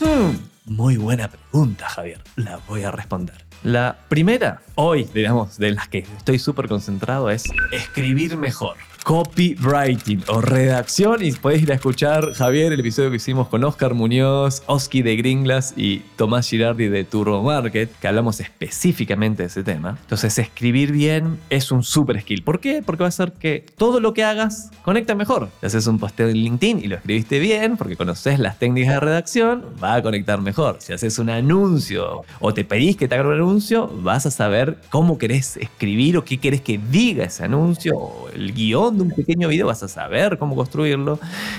Hmm, 0.00 0.36
muy 0.64 0.96
buena 0.96 1.28
pregunta, 1.28 1.86
Javier. 1.86 2.22
La 2.36 2.56
voy 2.66 2.84
a 2.84 2.90
responder. 2.90 3.44
La 3.62 3.98
primera, 4.08 4.62
hoy, 4.74 5.04
digamos, 5.12 5.58
de 5.58 5.72
las 5.72 5.86
que 5.88 5.98
estoy 5.98 6.38
súper 6.38 6.66
concentrado, 6.66 7.28
es 7.28 7.44
escribir 7.72 8.38
mejor 8.38 8.78
copywriting 9.04 10.24
o 10.28 10.40
redacción 10.40 11.22
y 11.22 11.30
podés 11.32 11.62
ir 11.62 11.70
a 11.70 11.74
escuchar, 11.74 12.32
Javier, 12.32 12.72
el 12.72 12.80
episodio 12.80 13.10
que 13.10 13.16
hicimos 13.16 13.48
con 13.48 13.62
Oscar 13.62 13.92
Muñoz, 13.92 14.62
Oski 14.66 15.02
de 15.02 15.14
Gringlas 15.16 15.74
y 15.76 15.98
Tomás 16.16 16.48
Girardi 16.48 16.88
de 16.88 17.04
Turbo 17.04 17.42
Market, 17.42 17.90
que 18.00 18.08
hablamos 18.08 18.40
específicamente 18.40 19.42
de 19.42 19.48
ese 19.48 19.62
tema. 19.62 19.98
Entonces, 20.00 20.38
escribir 20.38 20.90
bien 20.90 21.38
es 21.50 21.70
un 21.70 21.82
super 21.82 22.18
skill. 22.18 22.42
¿Por 22.42 22.60
qué? 22.60 22.82
Porque 22.84 23.02
va 23.02 23.08
a 23.08 23.10
hacer 23.10 23.32
que 23.32 23.66
todo 23.76 24.00
lo 24.00 24.14
que 24.14 24.24
hagas 24.24 24.70
conecta 24.82 25.14
mejor. 25.14 25.50
Si 25.60 25.66
haces 25.66 25.86
un 25.86 25.98
posteo 25.98 26.28
en 26.28 26.38
LinkedIn 26.38 26.78
y 26.78 26.88
lo 26.88 26.96
escribiste 26.96 27.38
bien, 27.38 27.76
porque 27.76 27.96
conoces 27.96 28.38
las 28.38 28.58
técnicas 28.58 28.94
de 28.94 29.00
redacción, 29.00 29.64
va 29.82 29.96
a 29.96 30.02
conectar 30.02 30.40
mejor. 30.40 30.78
Si 30.80 30.94
haces 30.94 31.18
un 31.18 31.28
anuncio 31.28 32.22
o 32.40 32.54
te 32.54 32.64
pedís 32.64 32.96
que 32.96 33.06
te 33.06 33.16
hagan 33.16 33.26
un 33.26 33.34
anuncio, 33.34 33.86
vas 34.02 34.24
a 34.24 34.30
saber 34.30 34.78
cómo 34.88 35.18
querés 35.18 35.58
escribir 35.58 36.16
o 36.16 36.24
qué 36.24 36.38
querés 36.38 36.62
que 36.62 36.80
diga 36.90 37.26
ese 37.26 37.44
anuncio, 37.44 37.98
o 37.98 38.28
el 38.34 38.54
guion 38.54 38.93
un 39.02 39.10
pequeño 39.10 39.48
video, 39.48 39.66
vas 39.66 39.82
a 39.82 39.88
saber 39.88 40.38
cómo 40.38 40.54
construirlo. 40.54 41.18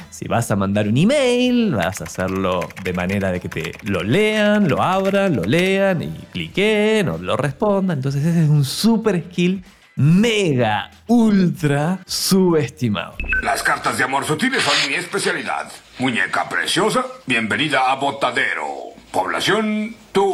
Si 0.10 0.27
vas 0.27 0.50
a 0.51 0.56
mandar 0.56 0.88
un 0.88 0.98
email, 0.98 1.75
vas 1.75 2.00
a 2.01 2.06
hacerlo 2.06 2.62
de 2.84 2.94
manera 2.94 3.32
de 3.32 3.39
que 3.39 3.50
te 3.50 3.74
lo 3.84 4.04
lean, 4.04 4.70
lo 4.70 4.82
abran, 4.82 5.36
lo 5.36 5.44
lean 5.44 6.01
y 6.01 6.10
cliquen 6.32 7.10
o 7.10 7.18
lo 7.18 7.36
respondan. 7.36 7.98
Entonces 7.98 8.25
ese 8.25 8.44
es 8.44 8.50
un 8.50 8.63
super 8.63 9.22
skill 9.30 9.63
mega, 9.96 10.92
ultra 11.08 12.00
subestimado. 12.06 13.15
Las 13.44 13.63
cartas 13.63 13.98
de 13.98 14.04
amor 14.04 14.25
sutiles 14.25 14.63
son 14.63 14.89
mi 14.89 14.96
especialidad. 14.96 15.72
Muñeca 16.00 16.50
preciosa, 16.50 17.06
bienvenida 17.25 17.92
a 17.92 17.96
Botadero. 17.96 18.94
Población, 19.12 19.96
tú. 20.12 20.34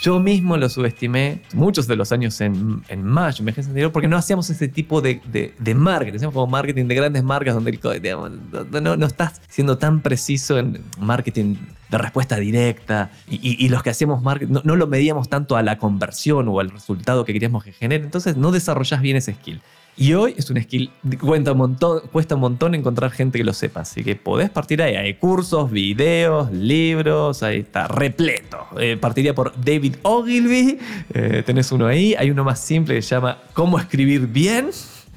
Yo 0.00 0.20
mismo 0.20 0.56
lo 0.56 0.68
subestimé 0.68 1.42
muchos 1.52 1.88
de 1.88 1.96
los 1.96 2.12
años 2.12 2.40
en, 2.40 2.82
en 2.88 3.02
Mayo, 3.02 3.44
en 3.44 3.48
anterior, 3.48 3.90
porque 3.90 4.06
no 4.06 4.16
hacíamos 4.16 4.48
ese 4.48 4.68
tipo 4.68 5.00
de, 5.00 5.20
de, 5.26 5.54
de 5.58 5.74
marketing. 5.74 6.16
Hacíamos 6.16 6.34
como 6.34 6.46
marketing 6.46 6.86
de 6.86 6.94
grandes 6.94 7.24
marcas 7.24 7.54
donde 7.54 7.72
digamos, 8.00 8.30
no, 8.70 8.96
no, 8.96 9.06
estás 9.06 9.42
siendo 9.48 9.76
tan 9.76 10.00
preciso 10.00 10.56
en 10.58 10.84
marketing 11.00 11.56
de 11.90 11.98
respuesta 11.98 12.36
directa 12.36 13.10
y, 13.28 13.64
y, 13.64 13.68
los 13.70 13.82
que 13.82 13.90
hacíamos 13.90 14.22
marketing 14.22 14.52
no, 14.52 14.60
no, 14.62 14.76
lo 14.76 14.86
medíamos 14.86 15.28
tanto 15.28 15.56
a 15.56 15.62
la 15.62 15.78
conversión 15.78 16.46
o 16.48 16.60
al 16.60 16.70
resultado 16.70 17.24
que 17.24 17.32
queríamos 17.32 17.64
que 17.64 17.72
genere. 17.72 18.04
Entonces 18.04 18.36
no 18.36 18.52
desarrollás 18.52 19.00
bien 19.00 19.16
ese 19.16 19.34
skill. 19.34 19.60
Y 20.00 20.14
hoy 20.14 20.34
es 20.36 20.48
un 20.48 20.62
skill, 20.62 20.90
cuesta 21.20 21.52
un 21.52 22.40
montón 22.40 22.74
encontrar 22.76 23.10
gente 23.10 23.36
que 23.36 23.44
lo 23.44 23.52
sepa. 23.52 23.80
Así 23.80 24.04
que 24.04 24.14
podés 24.14 24.48
partir 24.48 24.80
ahí. 24.80 24.94
Hay 24.94 25.14
cursos, 25.14 25.72
videos, 25.72 26.52
libros, 26.52 27.42
ahí 27.42 27.58
está, 27.58 27.88
repleto. 27.88 28.58
Eh, 28.78 28.96
partiría 28.96 29.34
por 29.34 29.52
David 29.60 29.96
Ogilvy, 30.02 30.78
eh, 31.12 31.42
tenés 31.44 31.72
uno 31.72 31.88
ahí. 31.88 32.14
Hay 32.16 32.30
uno 32.30 32.44
más 32.44 32.60
simple 32.60 32.94
que 32.94 33.02
se 33.02 33.16
llama 33.16 33.38
Cómo 33.54 33.76
escribir 33.80 34.28
bien. 34.28 34.70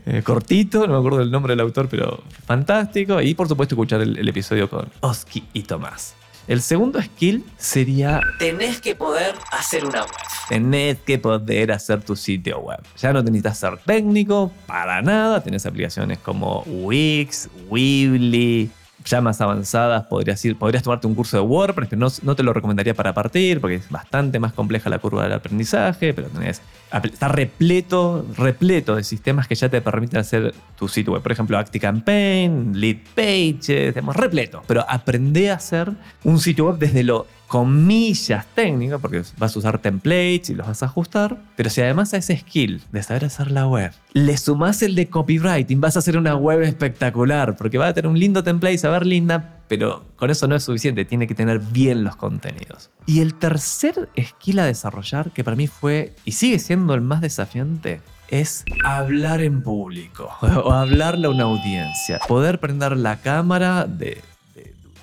Eh, 0.08 0.24
cortito, 0.24 0.88
no 0.88 0.94
me 0.94 0.98
acuerdo 0.98 1.20
del 1.20 1.30
nombre 1.30 1.52
del 1.52 1.60
autor, 1.60 1.88
pero 1.88 2.24
fantástico. 2.48 3.22
Y 3.22 3.36
por 3.36 3.48
supuesto 3.48 3.76
escuchar 3.76 4.02
el, 4.02 4.18
el 4.18 4.28
episodio 4.28 4.68
con 4.68 4.90
Oski 5.02 5.44
y 5.54 5.62
Tomás. 5.62 6.16
El 6.48 6.62
segundo 6.62 7.02
skill 7.02 7.46
sería... 7.58 8.22
Tenés 8.40 8.82
que 8.82 8.96
poder 8.96 9.36
hacer 9.52 9.86
una 9.86 10.02
web. 10.02 10.12
Tenés 10.50 10.98
que 11.00 11.18
poder 11.18 11.72
hacer 11.72 12.02
tu 12.02 12.16
sitio 12.16 12.60
web. 12.60 12.80
Ya 12.98 13.14
no 13.14 13.22
necesitas 13.22 13.60
ser 13.60 13.78
técnico 13.78 14.52
para 14.66 15.02
nada. 15.02 15.42
Tenés 15.44 15.66
aplicaciones 15.66 16.18
como 16.20 16.64
Wix, 16.66 17.50
Weebly, 17.70 18.70
ya 19.06 19.22
más 19.22 19.42
avanzadas, 19.42 20.06
podrías, 20.06 20.44
ir, 20.46 20.58
podrías 20.58 20.84
tomarte 20.84 21.08
un 21.08 21.16
curso 21.16 21.38
de 21.38 21.44
WordPress, 21.44 21.90
pero 21.90 22.00
no, 22.00 22.08
no, 22.24 22.36
te 22.36 22.44
lo 22.44 22.54
recomendaría 22.54 22.94
para 22.94 23.14
partir, 23.14 23.62
porque 23.62 23.76
es 23.76 23.90
bastante 23.90 24.40
más 24.40 24.54
compleja 24.54 24.90
la 24.90 25.00
curva 25.00 25.24
del 25.24 25.34
aprendizaje, 25.34 26.14
pero 26.14 26.28
tenés, 26.28 26.62
está 27.04 27.28
repleto, 27.28 28.26
repleto 28.38 28.96
de 28.96 29.04
sistemas 29.04 29.48
que 29.48 29.56
ya 29.56 29.70
te 29.70 29.82
permiten 29.82 30.20
hacer 30.20 30.54
tu 30.78 30.88
sitio 30.88 31.14
web. 31.14 31.22
Por 31.22 31.32
ejemplo, 31.32 31.58
ActiCampaign, 31.58 32.80
Lead 32.80 32.98
Pages, 33.16 33.94
tenemos 33.94 34.16
repleto. 34.16 34.64
Pero 34.68 34.86
aprende 34.88 35.52
a 35.52 35.56
hacer 35.56 35.92
un 36.24 36.40
sitio 36.40 36.68
web 36.68 36.78
desde 36.78 37.04
lo 37.04 37.28
comillas 37.52 38.46
técnica, 38.56 38.98
porque 38.98 39.24
vas 39.38 39.54
a 39.54 39.60
usar 39.60 39.78
templates 39.80 40.52
y 40.52 40.56
los 40.56 40.66
vas 40.66 40.84
a 40.84 40.86
ajustar, 40.86 41.38
pero 41.58 41.70
si 41.70 41.82
además 41.82 42.14
a 42.14 42.18
ese 42.18 42.38
skill 42.38 42.82
de 42.94 43.04
saber 43.04 43.26
hacer 43.26 43.52
la 43.52 43.68
web, 43.68 43.92
le 44.14 44.38
sumás 44.38 44.82
el 44.84 44.96
de 44.96 45.10
copywriting, 45.10 45.82
vas 45.82 45.98
a 45.98 46.00
hacer 46.00 46.18
una 46.18 46.38
web 46.38 46.62
espectacular, 46.62 47.58
porque 47.58 47.78
va 47.78 47.90
a 47.90 47.94
tener 47.94 48.10
un 48.10 48.18
lindo 48.18 48.42
template, 48.42 48.78
saber 48.78 49.06
linda, 49.06 49.60
pero 49.68 50.06
con 50.16 50.32
eso 50.32 50.48
no 50.48 50.56
es 50.56 50.64
suficiente, 50.64 51.04
tiene 51.04 51.28
que 51.28 51.36
tener 51.36 51.60
bien 51.60 52.06
los 52.06 52.16
contenidos. 52.16 52.90
Y 53.06 53.20
el 53.20 53.34
tercer 53.34 54.08
skill 54.18 54.60
a 54.60 54.66
desarrollar, 54.66 55.32
que 55.32 55.44
para 55.44 55.58
mí 55.58 55.68
fue 55.68 56.16
y 56.24 56.32
sigue 56.32 56.58
siendo 56.58 56.94
el 56.94 57.02
más 57.02 57.20
desafiante, 57.20 58.00
es 58.30 58.64
hablar 58.86 59.42
en 59.42 59.62
público 59.62 60.32
o 60.42 60.72
hablarle 60.72 61.28
a 61.28 61.30
una 61.32 61.44
audiencia, 61.44 62.18
poder 62.30 62.62
prender 62.62 62.96
la 62.96 63.20
cámara 63.20 63.84
de 63.86 64.22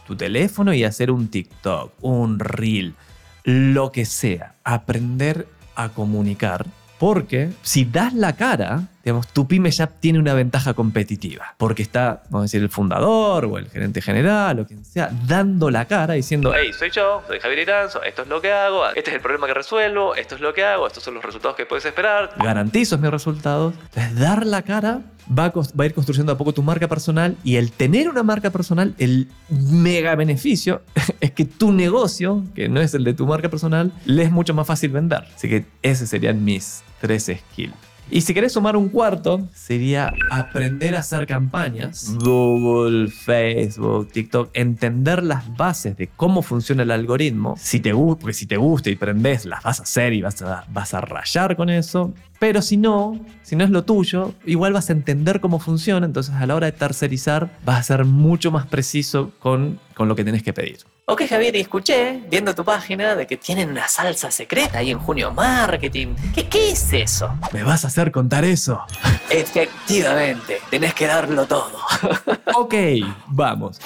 tu 0.09 0.17
teléfono 0.17 0.73
y 0.73 0.85
hacer 0.85 1.11
un 1.11 1.29
TikTok, 1.29 1.93
un 2.01 2.39
reel, 2.39 2.95
lo 3.45 3.93
que 3.93 4.07
sea. 4.07 4.55
Aprender 4.65 5.47
a 5.77 5.91
comunicar. 5.91 6.65
Porque 6.99 7.51
si 7.61 7.85
das 7.85 8.15
la 8.15 8.35
cara, 8.35 8.89
digamos, 9.09 9.29
tu 9.29 9.49
pyme 9.49 9.71
ya 9.71 9.87
tiene 9.87 10.19
una 10.19 10.35
ventaja 10.35 10.75
competitiva. 10.75 11.55
Porque 11.57 11.83
está, 11.83 12.23
vamos 12.25 12.41
a 12.41 12.43
decir, 12.43 12.63
el 12.63 12.69
fundador 12.69 13.47
o 13.47 13.57
el 13.57 13.71
gerente 13.71 14.03
general 14.03 14.61
o 14.61 14.67
quien 14.67 14.85
sea, 14.85 15.11
dando 15.27 15.71
la 15.71 15.87
cara 15.87 16.13
diciendo, 16.15 16.53
hey, 16.55 16.73
soy 16.79 16.91
yo, 16.91 17.23
soy 17.27 17.41
Javier 17.41 17.61
Iranzo, 17.61 18.03
esto 18.03 18.23
es 18.23 18.29
lo 18.29 18.43
que 18.43 18.53
hago, 18.53 18.87
este 18.89 19.11
es 19.11 19.17
el 19.17 19.23
problema 19.23 19.47
que 19.47 19.55
resuelvo, 19.55 20.15
esto 20.15 20.35
es 20.35 20.43
lo 20.43 20.53
que 20.53 20.63
hago, 20.63 20.87
estos 20.87 21.03
son 21.03 21.15
los 21.15 21.25
resultados 21.25 21.57
que 21.57 21.65
puedes 21.65 21.87
esperar, 21.87 22.35
garantizo 22.37 22.99
mis 22.99 23.11
resultados. 23.11 23.75
Entonces, 23.95 24.19
dar 24.19 24.45
la 24.45 24.61
cara 24.61 25.01
va 25.27 25.47
a, 25.47 25.53
va 25.55 25.85
a, 25.85 25.87
ir 25.87 25.95
construyendo 25.95 26.33
a 26.33 26.37
poco 26.37 26.53
tu 26.53 26.63
marca 26.63 26.87
personal 26.87 27.35
y 27.45 27.57
el 27.57 27.73
tener 27.73 28.11
una 28.11 28.23
marca 28.23 28.51
personal, 28.51 28.95
el 28.99 29.29
mega 29.49 30.15
beneficio 30.17 30.83
es 31.21 31.31
que 31.31 31.47
tu 31.47 31.73
negocio, 31.73 32.45
que 32.55 32.69
no 32.69 32.83
es 32.83 32.93
el 32.93 33.05
de 33.05 33.15
tu 33.15 33.27
marca 33.27 33.49
personal, 33.49 33.91
le 34.05 34.25
es 34.25 34.31
mucho 34.31 34.53
más 34.53 34.67
fácil 34.67 34.91
vender. 34.91 35.25
Así 35.35 35.49
que 35.49 35.65
ese 35.83 36.07
serían 36.07 36.45
mis 36.45 36.83
tres 37.01 37.33
skills. 37.35 37.88
Y 38.11 38.23
si 38.23 38.33
querés 38.33 38.53
sumar 38.53 38.77
un 38.77 38.89
cuarto, 38.89 39.47
sería 39.53 40.13
aprender 40.31 40.97
a 40.97 41.01
hacer 41.01 41.27
campañas. 41.27 42.15
Google, 42.19 43.09
Facebook, 43.09 44.11
TikTok, 44.11 44.51
entender 44.55 45.23
las 45.23 45.55
bases 45.57 45.97
de 45.97 46.09
cómo 46.09 46.41
funciona 46.41 46.85
el 46.85 46.91
algoritmo. 46.91 47.55
Si 47.59 47.81
te, 47.81 47.93
porque 47.93 48.33
si 48.33 48.47
te 48.47 48.57
gusta 48.57 48.89
y 48.89 48.97
prendes, 48.97 49.45
las 49.45 49.63
vas 49.63 49.81
a 49.81 49.83
hacer 49.83 50.15
y 50.15 50.23
vas 50.23 50.41
a, 50.41 50.65
vas 50.73 50.95
a 50.95 51.03
rayar 51.03 51.55
con 51.55 51.69
eso. 51.69 52.15
Pero 52.39 52.63
si 52.63 52.77
no, 52.77 53.19
si 53.43 53.57
no 53.57 53.65
es 53.65 53.71
lo 53.71 53.85
tuyo, 53.85 54.35
igual 54.45 54.73
vas 54.73 54.91
a 54.91 54.93
entender 54.93 55.41
cómo 55.41 55.59
funciona. 55.59 56.07
Entonces 56.07 56.35
a 56.35 56.47
la 56.47 56.55
hora 56.55 56.67
de 56.67 56.73
tercerizar, 56.73 57.51
vas 57.65 57.81
a 57.81 57.83
ser 57.83 58.05
mucho 58.05 58.51
más 58.51 58.67
preciso 58.67 59.33
con, 59.41 59.81
con 59.95 60.09
lo 60.09 60.15
que 60.15 60.25
tenés 60.25 60.43
que 60.43 60.53
pedir. 60.53 60.79
Ok, 61.11 61.23
Javier, 61.27 61.57
y 61.57 61.61
escuché, 61.61 62.21
viendo 62.31 62.55
tu 62.55 62.67
página, 62.67 63.17
de 63.17 63.27
que 63.27 63.39
tienen 63.39 63.71
una 63.71 63.89
salsa 63.89 64.31
secreta 64.31 64.79
ahí 64.79 64.91
en 64.91 64.99
Junio 64.99 65.33
Marketing. 65.33 66.09
¿Qué, 66.35 66.47
qué 66.49 66.73
es 66.73 66.93
eso? 66.93 67.31
¿Me 67.55 67.63
vas 67.63 67.85
a 67.85 67.89
hacer 67.89 68.13
contar 68.13 68.45
eso? 68.45 68.79
Efectivamente, 69.31 70.59
tenés 70.71 70.93
que 70.93 71.07
darlo 71.07 71.47
todo. 71.47 71.79
ok, 72.55 72.75
vamos. 73.29 73.81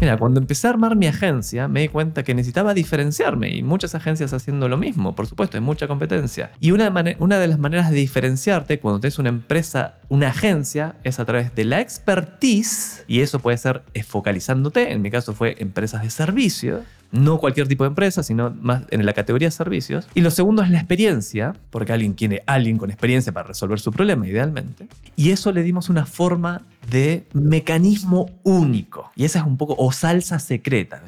Mira, 0.00 0.16
cuando 0.16 0.38
empecé 0.38 0.68
a 0.68 0.70
armar 0.70 0.94
mi 0.94 1.08
agencia, 1.08 1.66
me 1.66 1.80
di 1.80 1.88
cuenta 1.88 2.22
que 2.22 2.32
necesitaba 2.32 2.72
diferenciarme 2.72 3.50
y 3.50 3.64
muchas 3.64 3.96
agencias 3.96 4.32
haciendo 4.32 4.68
lo 4.68 4.76
mismo, 4.76 5.16
por 5.16 5.26
supuesto, 5.26 5.56
hay 5.56 5.60
mucha 5.60 5.88
competencia. 5.88 6.52
Y 6.60 6.70
una, 6.70 6.90
de 6.90 7.48
las 7.48 7.58
maneras 7.58 7.90
de 7.90 7.96
diferenciarte 7.96 8.78
cuando 8.78 9.00
tienes 9.00 9.18
una 9.18 9.30
empresa, 9.30 9.96
una 10.08 10.28
agencia, 10.28 10.94
es 11.02 11.18
a 11.18 11.24
través 11.24 11.52
de 11.56 11.64
la 11.64 11.80
expertise, 11.80 13.04
y 13.08 13.22
eso 13.22 13.40
puede 13.40 13.58
ser 13.58 13.82
focalizándote, 14.06 14.92
en 14.92 15.02
mi 15.02 15.10
caso 15.10 15.34
fue 15.34 15.56
empresas 15.58 16.02
de 16.02 16.10
servicio, 16.10 16.84
no 17.10 17.38
cualquier 17.38 17.68
tipo 17.68 17.84
de 17.84 17.88
empresa, 17.88 18.22
sino 18.22 18.50
más 18.60 18.82
en 18.90 19.04
la 19.06 19.12
categoría 19.12 19.50
servicios. 19.50 20.08
Y 20.14 20.20
lo 20.20 20.30
segundo 20.30 20.62
es 20.62 20.70
la 20.70 20.78
experiencia, 20.78 21.54
porque 21.70 21.92
alguien 21.92 22.12
quiere 22.14 22.42
alguien 22.46 22.78
con 22.78 22.90
experiencia 22.90 23.32
para 23.32 23.48
resolver 23.48 23.80
su 23.80 23.92
problema, 23.92 24.26
idealmente. 24.26 24.88
Y 25.16 25.30
eso 25.30 25.52
le 25.52 25.62
dimos 25.62 25.88
una 25.88 26.06
forma 26.06 26.62
de 26.90 27.26
mecanismo 27.32 28.30
único. 28.42 29.10
Y 29.16 29.24
esa 29.24 29.40
es 29.40 29.46
un 29.46 29.56
poco, 29.56 29.74
o 29.78 29.92
salsa 29.92 30.38
secreta 30.38 31.02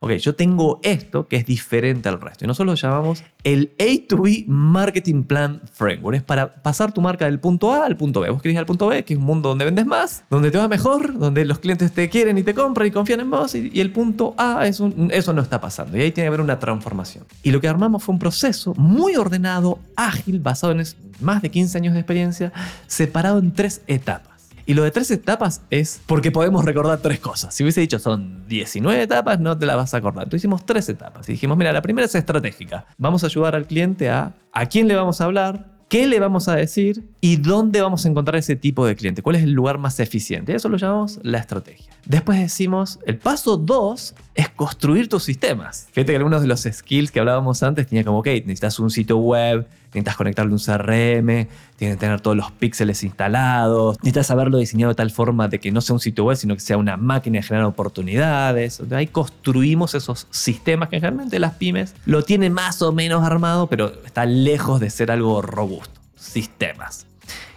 ok, 0.00 0.12
yo 0.12 0.34
tengo 0.34 0.80
esto 0.82 1.28
que 1.28 1.36
es 1.36 1.46
diferente 1.46 2.08
al 2.08 2.20
resto. 2.20 2.44
Y 2.44 2.48
nosotros 2.48 2.80
lo 2.80 2.88
llamamos 2.88 3.24
el 3.44 3.76
A2B 3.78 4.46
Marketing 4.46 5.24
Plan 5.24 5.62
Framework. 5.72 6.16
Es 6.16 6.22
para 6.22 6.54
pasar 6.54 6.92
tu 6.92 7.00
marca 7.00 7.24
del 7.24 7.40
punto 7.40 7.72
A 7.72 7.86
al 7.86 7.96
punto 7.96 8.20
B. 8.20 8.30
Vos 8.30 8.42
querés 8.42 8.54
ir 8.54 8.58
al 8.58 8.66
punto 8.66 8.88
B, 8.88 9.04
que 9.04 9.14
es 9.14 9.18
un 9.18 9.24
mundo 9.24 9.48
donde 9.48 9.64
vendes 9.64 9.86
más, 9.86 10.24
donde 10.30 10.50
te 10.50 10.58
va 10.58 10.68
mejor, 10.68 11.18
donde 11.18 11.44
los 11.44 11.58
clientes 11.58 11.92
te 11.92 12.08
quieren 12.08 12.38
y 12.38 12.42
te 12.42 12.54
compran 12.54 12.88
y 12.88 12.90
confían 12.90 13.20
en 13.20 13.30
vos. 13.30 13.54
Y, 13.54 13.70
y 13.72 13.80
el 13.80 13.92
punto 13.92 14.34
A, 14.36 14.66
es 14.66 14.80
un, 14.80 15.10
eso 15.12 15.32
no 15.32 15.42
está 15.42 15.60
pasando. 15.60 15.96
Y 15.96 16.02
ahí 16.02 16.12
tiene 16.12 16.24
que 16.24 16.28
haber 16.28 16.40
una 16.40 16.58
transformación. 16.58 17.24
Y 17.42 17.50
lo 17.50 17.60
que 17.60 17.68
armamos 17.68 18.02
fue 18.02 18.12
un 18.12 18.18
proceso 18.18 18.74
muy 18.76 19.16
ordenado, 19.16 19.78
ágil, 19.96 20.40
basado 20.40 20.72
en 20.72 20.84
más 21.20 21.42
de 21.42 21.50
15 21.50 21.78
años 21.78 21.94
de 21.94 22.00
experiencia, 22.00 22.52
separado 22.86 23.38
en 23.38 23.52
tres 23.52 23.82
etapas. 23.86 24.27
Y 24.68 24.74
lo 24.74 24.82
de 24.82 24.90
tres 24.90 25.10
etapas 25.10 25.62
es 25.70 26.02
porque 26.04 26.30
podemos 26.30 26.62
recordar 26.62 26.98
tres 26.98 27.20
cosas. 27.20 27.54
Si 27.54 27.62
hubiese 27.62 27.80
dicho 27.80 27.98
son 27.98 28.46
19 28.48 29.02
etapas, 29.02 29.40
no 29.40 29.56
te 29.56 29.64
las 29.64 29.76
vas 29.76 29.94
a 29.94 29.96
acordar. 29.96 30.24
Entonces 30.24 30.42
hicimos 30.42 30.66
tres 30.66 30.86
etapas. 30.90 31.26
Y 31.26 31.32
dijimos, 31.32 31.56
mira, 31.56 31.72
la 31.72 31.80
primera 31.80 32.04
es 32.04 32.14
estratégica. 32.14 32.84
Vamos 32.98 33.24
a 33.24 33.28
ayudar 33.28 33.54
al 33.54 33.66
cliente 33.66 34.10
a 34.10 34.34
a 34.52 34.66
quién 34.66 34.86
le 34.86 34.94
vamos 34.94 35.22
a 35.22 35.24
hablar, 35.24 35.66
qué 35.88 36.06
le 36.06 36.20
vamos 36.20 36.48
a 36.48 36.56
decir 36.56 37.02
y 37.22 37.36
dónde 37.36 37.80
vamos 37.80 38.04
a 38.04 38.08
encontrar 38.08 38.36
ese 38.36 38.56
tipo 38.56 38.84
de 38.84 38.94
cliente. 38.94 39.22
¿Cuál 39.22 39.36
es 39.36 39.44
el 39.44 39.52
lugar 39.52 39.78
más 39.78 40.00
eficiente? 40.00 40.54
Eso 40.54 40.68
lo 40.68 40.76
llamamos 40.76 41.18
la 41.22 41.38
estrategia. 41.38 41.94
Después 42.08 42.40
decimos, 42.40 42.98
el 43.04 43.18
paso 43.18 43.58
2 43.58 44.14
es 44.34 44.48
construir 44.48 45.10
tus 45.10 45.24
sistemas. 45.24 45.88
Fíjate 45.92 46.12
que 46.12 46.16
algunos 46.16 46.40
de 46.40 46.48
los 46.48 46.62
skills 46.62 47.10
que 47.10 47.20
hablábamos 47.20 47.62
antes 47.62 47.86
tenía 47.86 48.02
como, 48.02 48.20
ok, 48.20 48.28
necesitas 48.28 48.80
un 48.80 48.88
sitio 48.88 49.18
web, 49.18 49.68
necesitas 49.88 50.16
conectarle 50.16 50.54
un 50.54 50.58
CRM, 50.58 51.48
tienes 51.76 51.96
que 51.96 52.00
tener 52.00 52.22
todos 52.22 52.34
los 52.34 52.50
píxeles 52.52 53.04
instalados, 53.04 53.98
necesitas 53.98 54.28
saberlo 54.28 54.56
diseñado 54.56 54.92
de 54.92 54.94
tal 54.94 55.10
forma 55.10 55.48
de 55.48 55.60
que 55.60 55.70
no 55.70 55.82
sea 55.82 55.92
un 55.92 56.00
sitio 56.00 56.24
web, 56.24 56.38
sino 56.38 56.54
que 56.54 56.60
sea 56.60 56.78
una 56.78 56.96
máquina 56.96 57.40
de 57.40 57.42
generar 57.42 57.66
oportunidades. 57.66 58.80
Ahí 58.90 59.08
construimos 59.08 59.94
esos 59.94 60.28
sistemas 60.30 60.88
que 60.88 60.96
generalmente 60.96 61.38
las 61.38 61.56
pymes 61.56 61.94
lo 62.06 62.24
tienen 62.24 62.54
más 62.54 62.80
o 62.80 62.90
menos 62.90 63.22
armado, 63.22 63.66
pero 63.66 63.92
está 64.06 64.24
lejos 64.24 64.80
de 64.80 64.88
ser 64.88 65.10
algo 65.10 65.42
robusto. 65.42 66.00
Sistemas. 66.16 67.04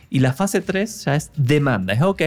Y 0.09 0.19
la 0.19 0.33
fase 0.33 0.59
3 0.59 1.05
ya 1.05 1.15
es 1.15 1.31
demanda. 1.37 1.93
Es 1.93 2.01
ok, 2.01 2.21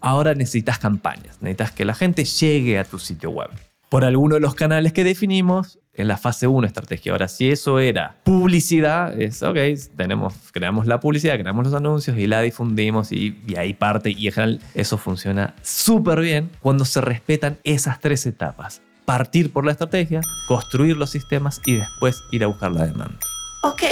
ahora 0.00 0.34
necesitas 0.34 0.78
campañas. 0.78 1.38
Necesitas 1.40 1.72
que 1.72 1.84
la 1.84 1.94
gente 1.94 2.24
llegue 2.24 2.78
a 2.78 2.84
tu 2.84 2.98
sitio 2.98 3.30
web. 3.30 3.50
Por 3.88 4.04
alguno 4.04 4.36
de 4.36 4.40
los 4.40 4.54
canales 4.54 4.92
que 4.92 5.02
definimos 5.02 5.80
en 5.94 6.08
la 6.08 6.16
fase 6.16 6.46
1 6.46 6.66
estrategia. 6.66 7.12
Ahora, 7.12 7.28
si 7.28 7.50
eso 7.50 7.78
era 7.78 8.16
publicidad, 8.24 9.20
es 9.20 9.42
ok, 9.42 9.56
tenemos, 9.96 10.34
creamos 10.52 10.86
la 10.86 11.00
publicidad, 11.00 11.34
creamos 11.34 11.64
los 11.64 11.74
anuncios 11.74 12.16
y 12.16 12.26
la 12.26 12.40
difundimos 12.40 13.12
y, 13.12 13.40
y 13.46 13.56
ahí 13.56 13.74
parte. 13.74 14.10
Y 14.10 14.28
en 14.28 14.60
eso 14.74 14.98
funciona 14.98 15.54
súper 15.62 16.20
bien 16.20 16.50
cuando 16.60 16.84
se 16.84 17.00
respetan 17.00 17.58
esas 17.64 18.00
tres 18.00 18.26
etapas. 18.26 18.82
Partir 19.04 19.52
por 19.52 19.64
la 19.64 19.72
estrategia, 19.72 20.20
construir 20.46 20.96
los 20.96 21.10
sistemas 21.10 21.60
y 21.66 21.76
después 21.76 22.22
ir 22.30 22.44
a 22.44 22.46
buscar 22.46 22.70
la 22.70 22.86
demanda. 22.86 23.18
Ok, 23.62 23.82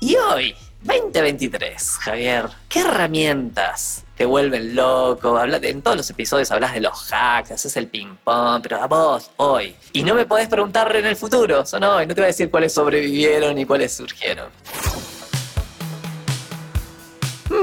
y 0.00 0.14
hoy, 0.14 0.54
2023, 0.88 1.98
Javier, 2.00 2.46
¿qué 2.66 2.80
herramientas 2.80 4.04
te 4.16 4.24
vuelven 4.24 4.74
loco? 4.74 5.38
En 5.42 5.82
todos 5.82 5.98
los 5.98 6.08
episodios 6.08 6.50
hablas 6.50 6.72
de 6.72 6.80
los 6.80 7.12
hacks, 7.12 7.50
haces 7.50 7.76
el 7.76 7.88
ping-pong, 7.88 8.62
pero 8.62 8.82
a 8.82 8.86
vos, 8.86 9.30
hoy. 9.36 9.76
Y 9.92 10.02
no 10.02 10.14
me 10.14 10.24
podés 10.24 10.48
preguntar 10.48 10.94
en 10.96 11.04
el 11.04 11.16
futuro, 11.16 11.66
son 11.66 11.84
hoy, 11.84 12.06
no 12.06 12.14
te 12.14 12.22
voy 12.22 12.24
a 12.24 12.28
decir 12.28 12.50
cuáles 12.50 12.72
sobrevivieron 12.72 13.58
y 13.58 13.66
cuáles 13.66 13.92
surgieron. 13.92 14.48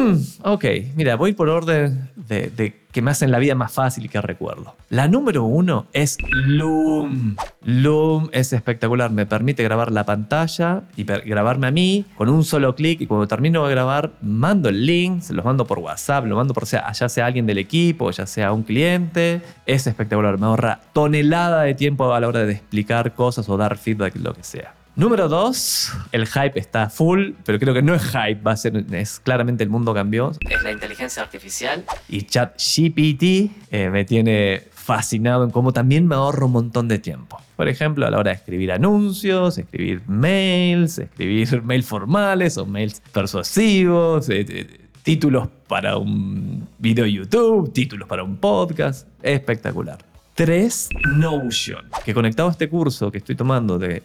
Hmm, 0.05 0.19
ok, 0.43 0.65
mira, 0.95 1.15
voy 1.15 1.33
por 1.33 1.49
orden 1.49 2.11
de, 2.15 2.75
que 2.91 3.01
me 3.01 3.09
hacen 3.09 3.31
la 3.31 3.39
vida 3.39 3.55
más 3.55 3.71
fácil 3.73 4.05
y 4.05 4.07
que 4.07 4.21
recuerdo. 4.21 4.75
La 4.89 5.07
número 5.07 5.45
uno 5.45 5.87
es 5.93 6.17
Loom. 6.29 7.35
Loom 7.63 8.29
es 8.31 8.53
espectacular, 8.53 9.09
me 9.09 9.25
permite 9.25 9.63
grabar 9.63 9.91
la 9.91 10.05
pantalla 10.05 10.83
y 10.95 11.05
grabarme 11.05 11.65
a 11.65 11.71
mí 11.71 12.05
con 12.17 12.29
un 12.29 12.43
solo 12.43 12.75
clic 12.75 13.01
y 13.01 13.07
cuando 13.07 13.27
termino 13.27 13.65
de 13.65 13.71
grabar 13.71 14.11
mando 14.21 14.69
el 14.69 14.85
link, 14.85 15.21
se 15.21 15.33
los 15.33 15.43
mando 15.43 15.65
por 15.65 15.79
WhatsApp, 15.79 16.25
lo 16.25 16.35
mando 16.35 16.53
por 16.53 16.67
sea, 16.67 16.91
ya 16.91 17.09
sea 17.09 17.25
alguien 17.25 17.47
del 17.47 17.57
equipo, 17.57 18.11
ya 18.11 18.27
sea 18.27 18.53
un 18.53 18.61
cliente. 18.61 19.41
Es 19.65 19.87
espectacular, 19.87 20.37
me 20.37 20.45
ahorra 20.45 20.81
tonelada 20.93 21.63
de 21.63 21.73
tiempo 21.73 22.13
a 22.13 22.19
la 22.19 22.27
hora 22.27 22.45
de 22.45 22.53
explicar 22.53 23.15
cosas 23.15 23.49
o 23.49 23.57
dar 23.57 23.75
feedback, 23.79 24.15
lo 24.17 24.35
que 24.35 24.43
sea. 24.43 24.74
Número 24.95 25.27
dos, 25.27 25.91
el 26.13 26.25
hype 26.25 26.57
está 26.57 26.89
full, 26.89 27.31
pero 27.43 27.59
creo 27.59 27.73
que 27.73 27.81
no 27.81 27.93
es 27.93 28.03
hype, 28.03 28.41
va 28.41 28.53
a 28.53 28.57
ser, 28.57 28.85
es 28.93 29.19
claramente 29.19 29.61
el 29.61 29.69
mundo 29.69 29.93
cambió. 29.93 30.31
Es 30.49 30.63
la 30.63 30.71
inteligencia 30.71 31.21
artificial. 31.21 31.83
Y 32.07 32.21
ChatGPT 32.21 33.51
eh, 33.71 33.89
me 33.91 34.05
tiene 34.05 34.63
fascinado 34.71 35.43
en 35.43 35.51
cómo 35.51 35.73
también 35.73 36.07
me 36.07 36.15
ahorro 36.15 36.45
un 36.45 36.53
montón 36.53 36.87
de 36.87 36.99
tiempo. 36.99 37.41
Por 37.57 37.67
ejemplo, 37.67 38.07
a 38.07 38.09
la 38.09 38.19
hora 38.19 38.31
de 38.31 38.37
escribir 38.37 38.71
anuncios, 38.71 39.57
escribir 39.57 40.01
mails, 40.07 40.97
escribir 40.99 41.61
mails 41.63 41.87
formales 41.87 42.57
o 42.57 42.65
mails 42.65 43.01
persuasivos, 43.11 44.29
eh, 44.29 44.45
eh, 44.47 44.79
títulos 45.03 45.49
para 45.67 45.97
un 45.97 46.69
video 46.79 47.05
YouTube, 47.05 47.73
títulos 47.73 48.07
para 48.07 48.23
un 48.23 48.37
podcast. 48.37 49.09
Espectacular. 49.21 50.14
Tres, 50.35 50.89
Notion. 51.15 51.85
Que 52.03 52.13
conectado 52.13 52.49
a 52.49 52.51
este 52.51 52.67
curso 52.67 53.09
que 53.09 53.19
estoy 53.19 53.37
tomando 53.37 53.79
de 53.79 54.03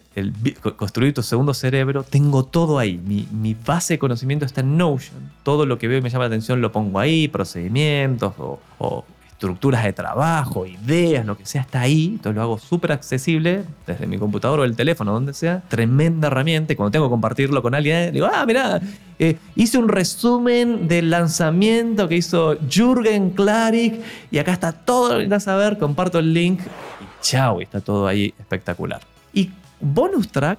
construir 0.77 1.12
tu 1.12 1.25
segundo 1.25 1.53
cerebro, 1.53 2.05
tengo 2.05 2.45
todo 2.45 2.79
ahí. 2.79 2.99
Mi, 2.99 3.55
base 3.55 3.95
de 3.95 3.99
conocimiento 3.99 4.45
está 4.45 4.61
en 4.61 4.77
Notion. 4.77 5.33
Todo 5.43 5.66
lo 5.66 5.77
que 5.77 5.88
veo 5.88 5.99
y 5.99 6.03
me 6.03 6.09
llama 6.09 6.25
la 6.25 6.29
atención 6.29 6.61
lo 6.61 6.71
pongo 6.71 7.01
ahí, 7.01 7.27
procedimientos 7.27 8.33
o 8.38 9.05
estructuras 9.40 9.85
de 9.85 9.94
trabajo, 9.94 10.66
ideas, 10.66 11.24
lo 11.24 11.35
que 11.35 11.46
sea, 11.46 11.62
está 11.62 11.81
ahí. 11.81 12.09
Entonces 12.12 12.35
lo 12.37 12.42
hago 12.42 12.59
súper 12.59 12.92
accesible 12.92 13.64
desde 13.87 14.07
mi 14.07 14.18
computador 14.18 14.61
o 14.61 14.64
el 14.64 14.76
teléfono, 14.76 15.14
donde 15.14 15.33
sea. 15.33 15.62
Tremenda 15.66 16.26
herramienta. 16.26 16.74
Y 16.74 16.76
cuando 16.76 16.90
tengo 16.90 17.07
que 17.07 17.11
compartirlo 17.11 17.62
con 17.62 17.74
alguien, 17.74 18.12
digo, 18.12 18.29
ah, 18.31 18.44
mirá, 18.44 18.83
eh, 19.18 19.38
hice 19.57 19.79
un 19.79 19.88
resumen 19.88 20.88
del 20.88 21.09
lanzamiento 21.09 22.07
que 22.07 22.16
hizo 22.16 22.59
Jürgen 22.68 23.31
Klarik 23.31 24.03
y 24.31 24.37
acá 24.37 24.53
está 24.53 24.72
todo 24.72 25.05
lo 25.05 25.14
que 25.14 25.20
necesitas 25.20 25.44
saber. 25.44 25.79
Comparto 25.79 26.18
el 26.18 26.35
link 26.35 26.61
y 26.61 27.22
chao, 27.22 27.62
está 27.62 27.81
todo 27.81 28.07
ahí 28.07 28.35
espectacular. 28.38 29.00
Y 29.33 29.50
bonus 29.81 30.29
track, 30.29 30.59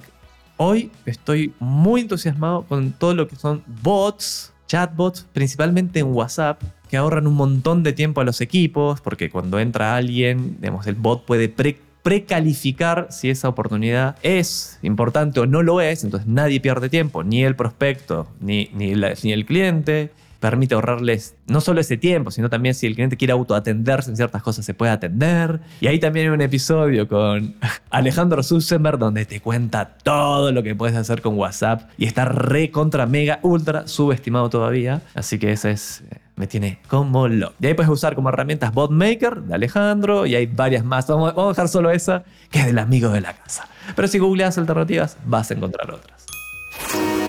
hoy 0.57 0.89
estoy 1.05 1.53
muy 1.59 2.01
entusiasmado 2.01 2.63
con 2.63 2.93
todo 2.93 3.13
lo 3.13 3.27
que 3.27 3.35
son 3.35 3.61
bots, 3.83 4.51
chatbots, 4.67 5.27
principalmente 5.33 5.99
en 5.99 6.07
WhatsApp, 6.07 6.59
que 6.91 6.97
ahorran 6.97 7.25
un 7.25 7.35
montón 7.35 7.81
de 7.83 7.93
tiempo 7.93 8.19
a 8.19 8.25
los 8.25 8.41
equipos, 8.41 8.99
porque 8.99 9.29
cuando 9.29 9.59
entra 9.59 9.95
alguien, 9.95 10.57
digamos, 10.59 10.85
el 10.87 10.95
bot 10.95 11.25
puede 11.25 11.47
pre- 11.47 11.77
precalificar 12.03 13.07
si 13.11 13.29
esa 13.29 13.47
oportunidad 13.47 14.17
es 14.23 14.77
importante 14.81 15.39
o 15.39 15.45
no 15.45 15.63
lo 15.63 15.79
es, 15.79 16.03
entonces 16.03 16.27
nadie 16.27 16.59
pierde 16.59 16.89
tiempo, 16.89 17.23
ni 17.23 17.43
el 17.43 17.55
prospecto, 17.55 18.27
ni, 18.41 18.69
ni, 18.73 18.91
el 18.91 19.45
cliente. 19.45 20.11
Permite 20.41 20.75
ahorrarles 20.75 21.35
no 21.47 21.61
solo 21.61 21.79
ese 21.79 21.95
tiempo, 21.95 22.31
sino 22.31 22.49
también 22.49 22.75
si 22.75 22.87
el 22.87 22.95
cliente 22.95 23.15
quiere 23.15 23.31
autoatenderse 23.31 24.09
en 24.09 24.17
ciertas 24.17 24.43
cosas, 24.43 24.65
se 24.65 24.73
puede 24.73 24.91
atender. 24.91 25.61
Y 25.79 25.87
ahí 25.87 25.99
también 25.99 26.27
hay 26.27 26.33
un 26.33 26.41
episodio 26.41 27.07
con 27.07 27.55
Alejandro 27.89 28.43
Sussenberg 28.43 28.97
donde 28.97 29.25
te 29.25 29.39
cuenta 29.39 29.97
todo 30.03 30.51
lo 30.51 30.63
que 30.63 30.75
puedes 30.75 30.97
hacer 30.97 31.21
con 31.21 31.37
WhatsApp 31.37 31.89
y 31.97 32.05
está 32.07 32.25
re 32.25 32.71
contra 32.71 33.05
mega 33.05 33.39
ultra 33.43 33.87
subestimado 33.87 34.49
todavía. 34.49 35.01
Así 35.13 35.39
que 35.39 35.51
ese 35.51 35.71
es 35.71 36.03
eh, 36.11 36.17
me 36.41 36.47
tiene 36.47 36.79
como 36.87 37.27
loco. 37.27 37.53
Y 37.59 37.67
ahí 37.67 37.75
puedes 37.75 37.91
usar 37.91 38.15
como 38.15 38.29
herramientas 38.29 38.73
BotMaker 38.73 39.43
de 39.43 39.53
Alejandro 39.53 40.25
y 40.25 40.33
hay 40.33 40.47
varias 40.47 40.83
más. 40.83 41.05
Vamos, 41.05 41.33
a 41.37 41.49
dejar 41.49 41.67
solo 41.67 41.91
esa, 41.91 42.23
que 42.49 42.61
es 42.61 42.65
del 42.65 42.79
amigo 42.79 43.09
de 43.09 43.21
la 43.21 43.33
casa. 43.33 43.67
Pero 43.95 44.07
si 44.07 44.17
googleas 44.17 44.57
alternativas, 44.57 45.17
vas 45.25 45.51
a 45.51 45.53
encontrar 45.53 45.91
otras. 45.91 46.20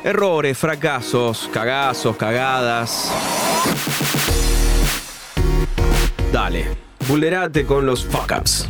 Errores, 0.04 0.58
fracasos, 0.58 1.48
cagazos, 1.52 2.16
cagadas. 2.16 3.12
Dale, 6.32 6.76
vulnerate 7.06 7.64
con 7.64 7.86
los 7.86 8.04
fuck 8.04 8.32
ups. 8.36 8.68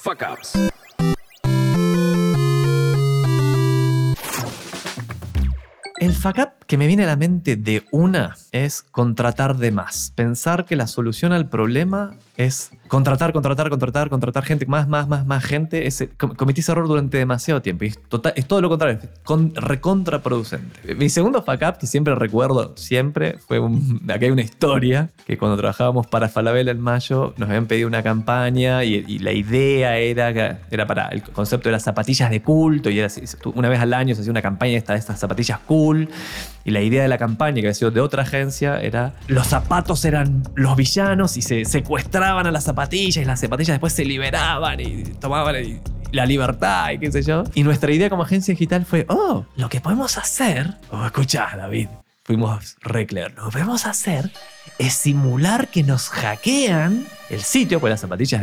Fuck 0.00 0.22
ups. 0.32 0.52
El 6.00 6.14
fuck 6.14 6.38
up 6.38 6.64
que 6.66 6.78
me 6.78 6.86
viene 6.86 7.04
a 7.04 7.08
la 7.08 7.16
mente 7.16 7.56
de 7.56 7.84
una 7.90 8.36
es 8.52 8.82
contratar 8.82 9.58
de 9.58 9.70
más. 9.70 10.14
Pensar 10.14 10.64
que 10.64 10.76
la 10.76 10.86
solución 10.86 11.32
al 11.32 11.50
problema 11.50 12.14
es 12.38 12.70
contratar, 12.86 13.32
contratar, 13.32 13.68
contratar, 13.68 14.08
contratar 14.08 14.44
gente, 14.44 14.64
más, 14.64 14.86
más, 14.88 15.08
más, 15.08 15.26
más 15.26 15.44
gente. 15.44 15.86
Cometí 16.16 16.60
ese 16.60 16.70
error 16.70 16.86
durante 16.86 17.18
demasiado 17.18 17.60
tiempo 17.60 17.84
y 17.84 17.88
es, 17.88 17.98
total- 18.08 18.32
es 18.36 18.46
todo 18.46 18.60
lo 18.62 18.68
contrario, 18.68 19.00
es 19.02 19.08
con, 19.24 19.52
recontraproducente. 19.56 20.94
Mi 20.94 21.08
segundo 21.08 21.42
fuck 21.42 21.60
up, 21.68 21.78
que 21.78 21.88
siempre 21.88 22.14
recuerdo, 22.14 22.74
siempre, 22.76 23.38
fue 23.46 23.58
un, 23.58 24.00
acá 24.08 24.24
hay 24.24 24.30
una 24.30 24.42
historia, 24.42 25.10
que 25.26 25.36
cuando 25.36 25.56
trabajábamos 25.56 26.06
para 26.06 26.28
Falabella 26.28 26.70
en 26.70 26.80
mayo 26.80 27.34
nos 27.36 27.48
habían 27.48 27.66
pedido 27.66 27.88
una 27.88 28.04
campaña 28.04 28.84
y, 28.84 29.04
y 29.08 29.18
la 29.18 29.32
idea 29.32 29.98
era, 29.98 30.60
era 30.70 30.86
para, 30.86 31.08
el 31.08 31.22
concepto 31.22 31.68
de 31.68 31.72
las 31.72 31.82
zapatillas 31.82 32.30
de 32.30 32.40
culto 32.40 32.88
y 32.88 33.00
era 33.00 33.08
una 33.54 33.68
vez 33.68 33.80
al 33.80 33.92
año 33.92 34.14
se 34.14 34.20
hacía 34.20 34.30
una 34.30 34.42
campaña 34.42 34.72
de 34.72 34.78
estas 34.78 35.18
zapatillas 35.18 35.58
cool 35.66 36.08
y 36.68 36.70
la 36.70 36.82
idea 36.82 37.00
de 37.00 37.08
la 37.08 37.16
campaña 37.16 37.54
que 37.54 37.60
había 37.60 37.74
sido 37.74 37.90
de 37.90 38.02
otra 38.02 38.24
agencia 38.24 38.78
era 38.78 39.14
los 39.26 39.46
zapatos 39.46 40.04
eran 40.04 40.42
los 40.54 40.76
villanos 40.76 41.38
y 41.38 41.42
se 41.42 41.64
secuestraban 41.64 42.46
a 42.46 42.50
las 42.50 42.64
zapatillas 42.64 43.16
y 43.16 43.24
las 43.24 43.40
zapatillas 43.40 43.76
después 43.76 43.94
se 43.94 44.04
liberaban 44.04 44.78
y 44.78 45.02
tomaban 45.18 45.56
la 46.12 46.26
libertad 46.26 46.90
y 46.90 46.98
qué 46.98 47.10
sé 47.10 47.22
yo. 47.22 47.44
Y 47.54 47.62
nuestra 47.62 47.90
idea 47.90 48.10
como 48.10 48.22
agencia 48.22 48.52
digital 48.52 48.84
fue, 48.84 49.06
oh, 49.08 49.46
lo 49.56 49.70
que 49.70 49.80
podemos 49.80 50.18
hacer, 50.18 50.74
oh, 50.90 51.06
escuchá 51.06 51.48
David, 51.56 51.88
fuimos 52.24 52.76
re 52.82 53.06
clear, 53.06 53.32
lo 53.32 53.46
que 53.46 53.52
podemos 53.52 53.86
hacer 53.86 54.30
es 54.78 54.94
simular 54.94 55.68
que 55.68 55.82
nos 55.82 56.08
hackean 56.08 57.06
el 57.30 57.42
sitio, 57.42 57.78
pues 57.78 57.90
las 57.90 58.00
zapatillas 58.00 58.40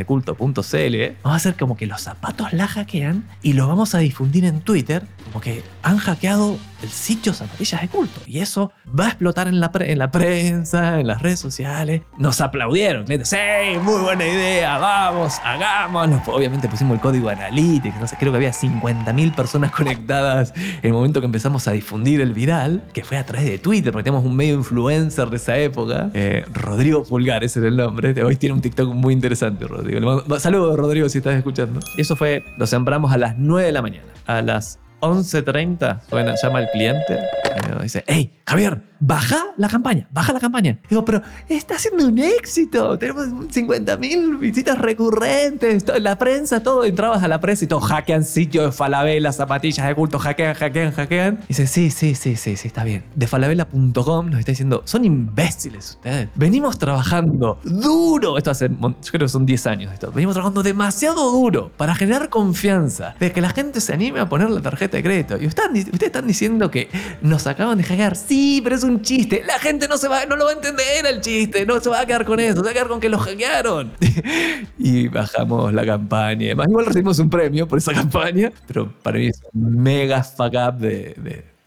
vamos 1.24 1.34
a 1.34 1.36
hacer 1.38 1.56
como 1.56 1.76
que 1.76 1.88
los 1.88 2.02
zapatos 2.02 2.54
la 2.54 2.68
hackean 2.68 3.28
y 3.42 3.54
lo 3.54 3.68
vamos 3.68 3.96
a 3.96 3.98
difundir 3.98 4.46
en 4.46 4.62
Twitter, 4.62 5.02
como 5.26 5.42
que 5.42 5.64
han 5.82 5.98
hackeado 5.98 6.58
el 6.84 6.90
sitio 6.90 7.34
zapatillas 7.34 7.82
de 7.82 7.88
culto. 7.88 8.22
Y 8.28 8.40
eso 8.40 8.72
va 8.88 9.06
a 9.06 9.08
explotar 9.08 9.48
en 9.48 9.60
la, 9.60 9.72
pre- 9.72 9.92
en 9.92 9.98
la 9.98 10.12
prensa, 10.12 11.00
en 11.00 11.08
las 11.08 11.22
redes 11.24 11.40
sociales. 11.40 12.02
Nos 12.20 12.42
aplaudieron, 12.42 13.06
clientes. 13.06 13.36
Muy 13.82 14.02
buena 14.02 14.28
idea, 14.28 14.78
vamos, 14.78 15.34
hagámoslo. 15.44 16.22
Obviamente 16.28 16.68
pusimos 16.70 16.94
el 16.96 17.02
código 17.02 17.30
Analytics, 17.30 18.00
no 18.00 18.08
sé, 18.08 18.18
creo 18.20 18.32
que 18.32 18.38
había 18.38 18.52
50.000 18.52 19.34
personas 19.34 19.72
conectadas 19.72 20.54
en 20.56 20.80
el 20.84 20.94
momento 20.94 21.22
que 21.22 21.26
empezamos 21.26 21.68
a 21.68 21.72
difundir 21.72 22.22
el 22.22 22.34
viral, 22.34 22.84
que 22.94 23.04
fue 23.04 23.18
a 23.18 23.26
través 23.26 23.48
de 23.48 23.58
Twitter, 23.58 23.92
porque 23.92 24.04
teníamos 24.04 24.28
un 24.30 24.36
medio 24.36 24.54
influencer 24.54 25.28
de 25.32 25.38
esa 25.38 25.58
época. 25.58 26.12
Eh, 26.18 26.46
Rodrigo 26.54 27.04
Pulgar, 27.04 27.44
ese 27.44 27.60
era 27.60 27.68
el 27.68 27.76
nombre. 27.76 28.24
Hoy 28.24 28.38
tiene 28.38 28.56
un 28.56 28.62
TikTok 28.62 28.94
muy 28.94 29.14
interesante, 29.14 29.68
Rodrigo. 29.68 30.24
Saludos, 30.40 30.78
Rodrigo, 30.78 31.10
si 31.10 31.18
estás 31.18 31.36
escuchando. 31.36 31.82
Eso 31.98 32.16
fue, 32.16 32.46
lo 32.58 32.66
sembramos 32.68 33.12
a 33.12 33.18
las 33.18 33.38
9 33.38 33.66
de 33.66 33.72
la 33.74 33.82
mañana. 33.82 34.08
A 34.26 34.42
las 34.42 34.80
11.30 35.08 36.02
suena, 36.10 36.36
llama 36.42 36.60
el 36.60 36.70
cliente 36.70 37.20
y 37.68 37.76
me 37.76 37.84
dice, 37.84 38.04
hey, 38.08 38.32
Javier, 38.46 38.82
baja 39.00 39.54
la 39.58 39.68
campaña, 39.68 40.08
baja 40.12 40.34
la 40.34 40.40
campaña. 40.40 40.80
Digo, 40.90 41.04
pero 41.06 41.22
está 41.50 41.78
siendo 41.78 42.08
un 42.08 42.18
éxito, 42.20 42.98
tenemos 42.98 43.28
50.000 43.28 44.40
visitas 44.40 44.78
recurrentes, 44.78 45.86
la 46.00 46.18
prensa, 46.18 46.62
todo, 46.62 46.86
entrabas 46.86 47.24
a 47.24 47.28
la 47.28 47.40
prensa 47.40 47.66
y 47.66 47.68
todo, 47.68 47.80
hackean 47.82 48.24
sitios 48.24 48.66
de 48.66 48.72
Falabella, 48.72 49.32
zapatillas 49.32 49.88
de 49.88 49.96
culto, 49.96 50.20
hackean, 50.20 50.54
hackean, 50.54 50.92
hackean. 50.92 51.40
Y 51.46 51.48
dice, 51.50 51.68
sí, 51.68 51.90
sí, 51.90 52.16
sí, 52.16 52.36
sí, 52.36 52.56
sí, 52.56 52.68
está 52.68 52.84
bien. 52.84 53.04
De 53.16 53.28
falabella.com 53.28 54.30
nos 54.30 54.40
está 54.40 54.52
diciendo, 54.52 54.82
son 54.86 55.06
imbéciles 55.06 55.92
ustedes. 55.92 56.30
Venimos 56.36 56.78
trabajando 56.78 57.60
duro, 57.64 58.38
esto 58.38 58.52
hace, 58.52 58.70
yo 58.70 58.96
creo 59.12 59.22
que 59.22 59.30
son 59.30 59.46
10 59.46 59.68
años 59.68 59.94
esto, 59.94 60.12
venimos 60.12 60.34
trabajando 60.34 60.64
demasiado 60.64 61.32
duro 61.32 61.72
para 61.78 61.96
generar 61.96 62.30
confianza, 62.30 63.16
de 63.20 63.32
que 63.32 63.42
la 63.42 63.50
gente 63.50 63.82
se 63.82 63.94
anime 63.94 64.20
a 64.20 64.30
poner 64.30 64.50
la 64.50 64.62
tarjeta 64.62 64.95
Y 65.42 65.46
están, 65.46 65.74
ustedes 65.76 66.04
están 66.04 66.28
diciendo 66.28 66.72
que 66.72 66.90
nos 67.22 67.48
acaban 67.48 67.78
de 67.78 67.84
hackear. 67.84 68.16
Sí, 68.16 68.62
pero 68.64 68.76
es 68.76 68.84
un 68.84 69.02
chiste. 69.02 69.44
La 69.46 69.60
gente 69.60 69.88
no 69.88 69.98
se 69.98 70.08
va, 70.08 70.26
no 70.26 70.36
lo 70.36 70.46
va 70.46 70.52
a 70.52 70.54
entender 70.54 71.06
el 71.06 71.22
chiste. 71.22 71.66
No 71.66 71.80
se 71.80 71.90
va 71.90 72.02
a 72.02 72.06
quedar 72.06 72.26
con 72.26 72.40
eso. 72.40 72.58
Se 72.58 72.64
va 72.64 72.70
a 72.70 72.74
quedar 72.74 72.88
con 72.88 73.00
que 73.00 73.10
los 73.10 73.22
hackearon. 73.22 73.94
y 74.80 75.08
bajamos 75.08 75.74
la 75.74 75.86
campaña. 75.86 76.46
Además, 76.48 76.68
igual 76.70 76.86
recibimos 76.86 77.20
un 77.20 77.30
premio 77.30 77.68
por 77.68 77.78
esa 77.78 77.94
campaña. 78.02 78.52
Pero 78.68 78.92
para 79.04 79.18
mí 79.18 79.28
es 79.28 79.42
un 79.54 79.82
mega 79.82 80.24
fuck 80.24 80.54
up 80.54 80.78
de, 80.80 81.14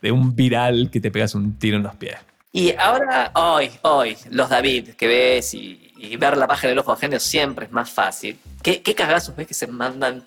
de- 0.01 0.12
un 0.12 0.35
viral 0.35 0.91
que 0.91 1.01
te 1.01 1.11
pegas 1.11 1.35
un 1.35 1.59
tiro 1.59 1.77
en 1.77 1.83
los 1.83 1.95
pies. 1.97 2.17
Y 2.51 2.73
ahora, 2.79 3.31
hoy, 3.35 3.69
hoy, 3.83 4.17
los 4.31 4.49
David 4.49 4.91
que 4.91 5.07
ves 5.07 5.53
y, 5.53 5.93
y 5.99 6.17
ver 6.17 6.37
la 6.37 6.47
página 6.47 6.73
de 6.73 6.83
genio 6.99 7.21
siempre 7.21 7.67
es 7.67 7.73
más 7.73 7.91
fácil. 7.91 8.38
¿Qué, 8.62 8.81
qué 8.81 8.95
cagazos 8.95 9.37
ves 9.37 9.47
que 9.47 9.55
se 9.55 9.67
mandan 9.67 10.25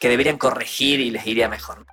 que 0.00 0.08
deberían 0.08 0.38
corregir 0.38 1.00
y 1.00 1.10
les 1.10 1.26
iría 1.26 1.48
mejor? 1.48 1.86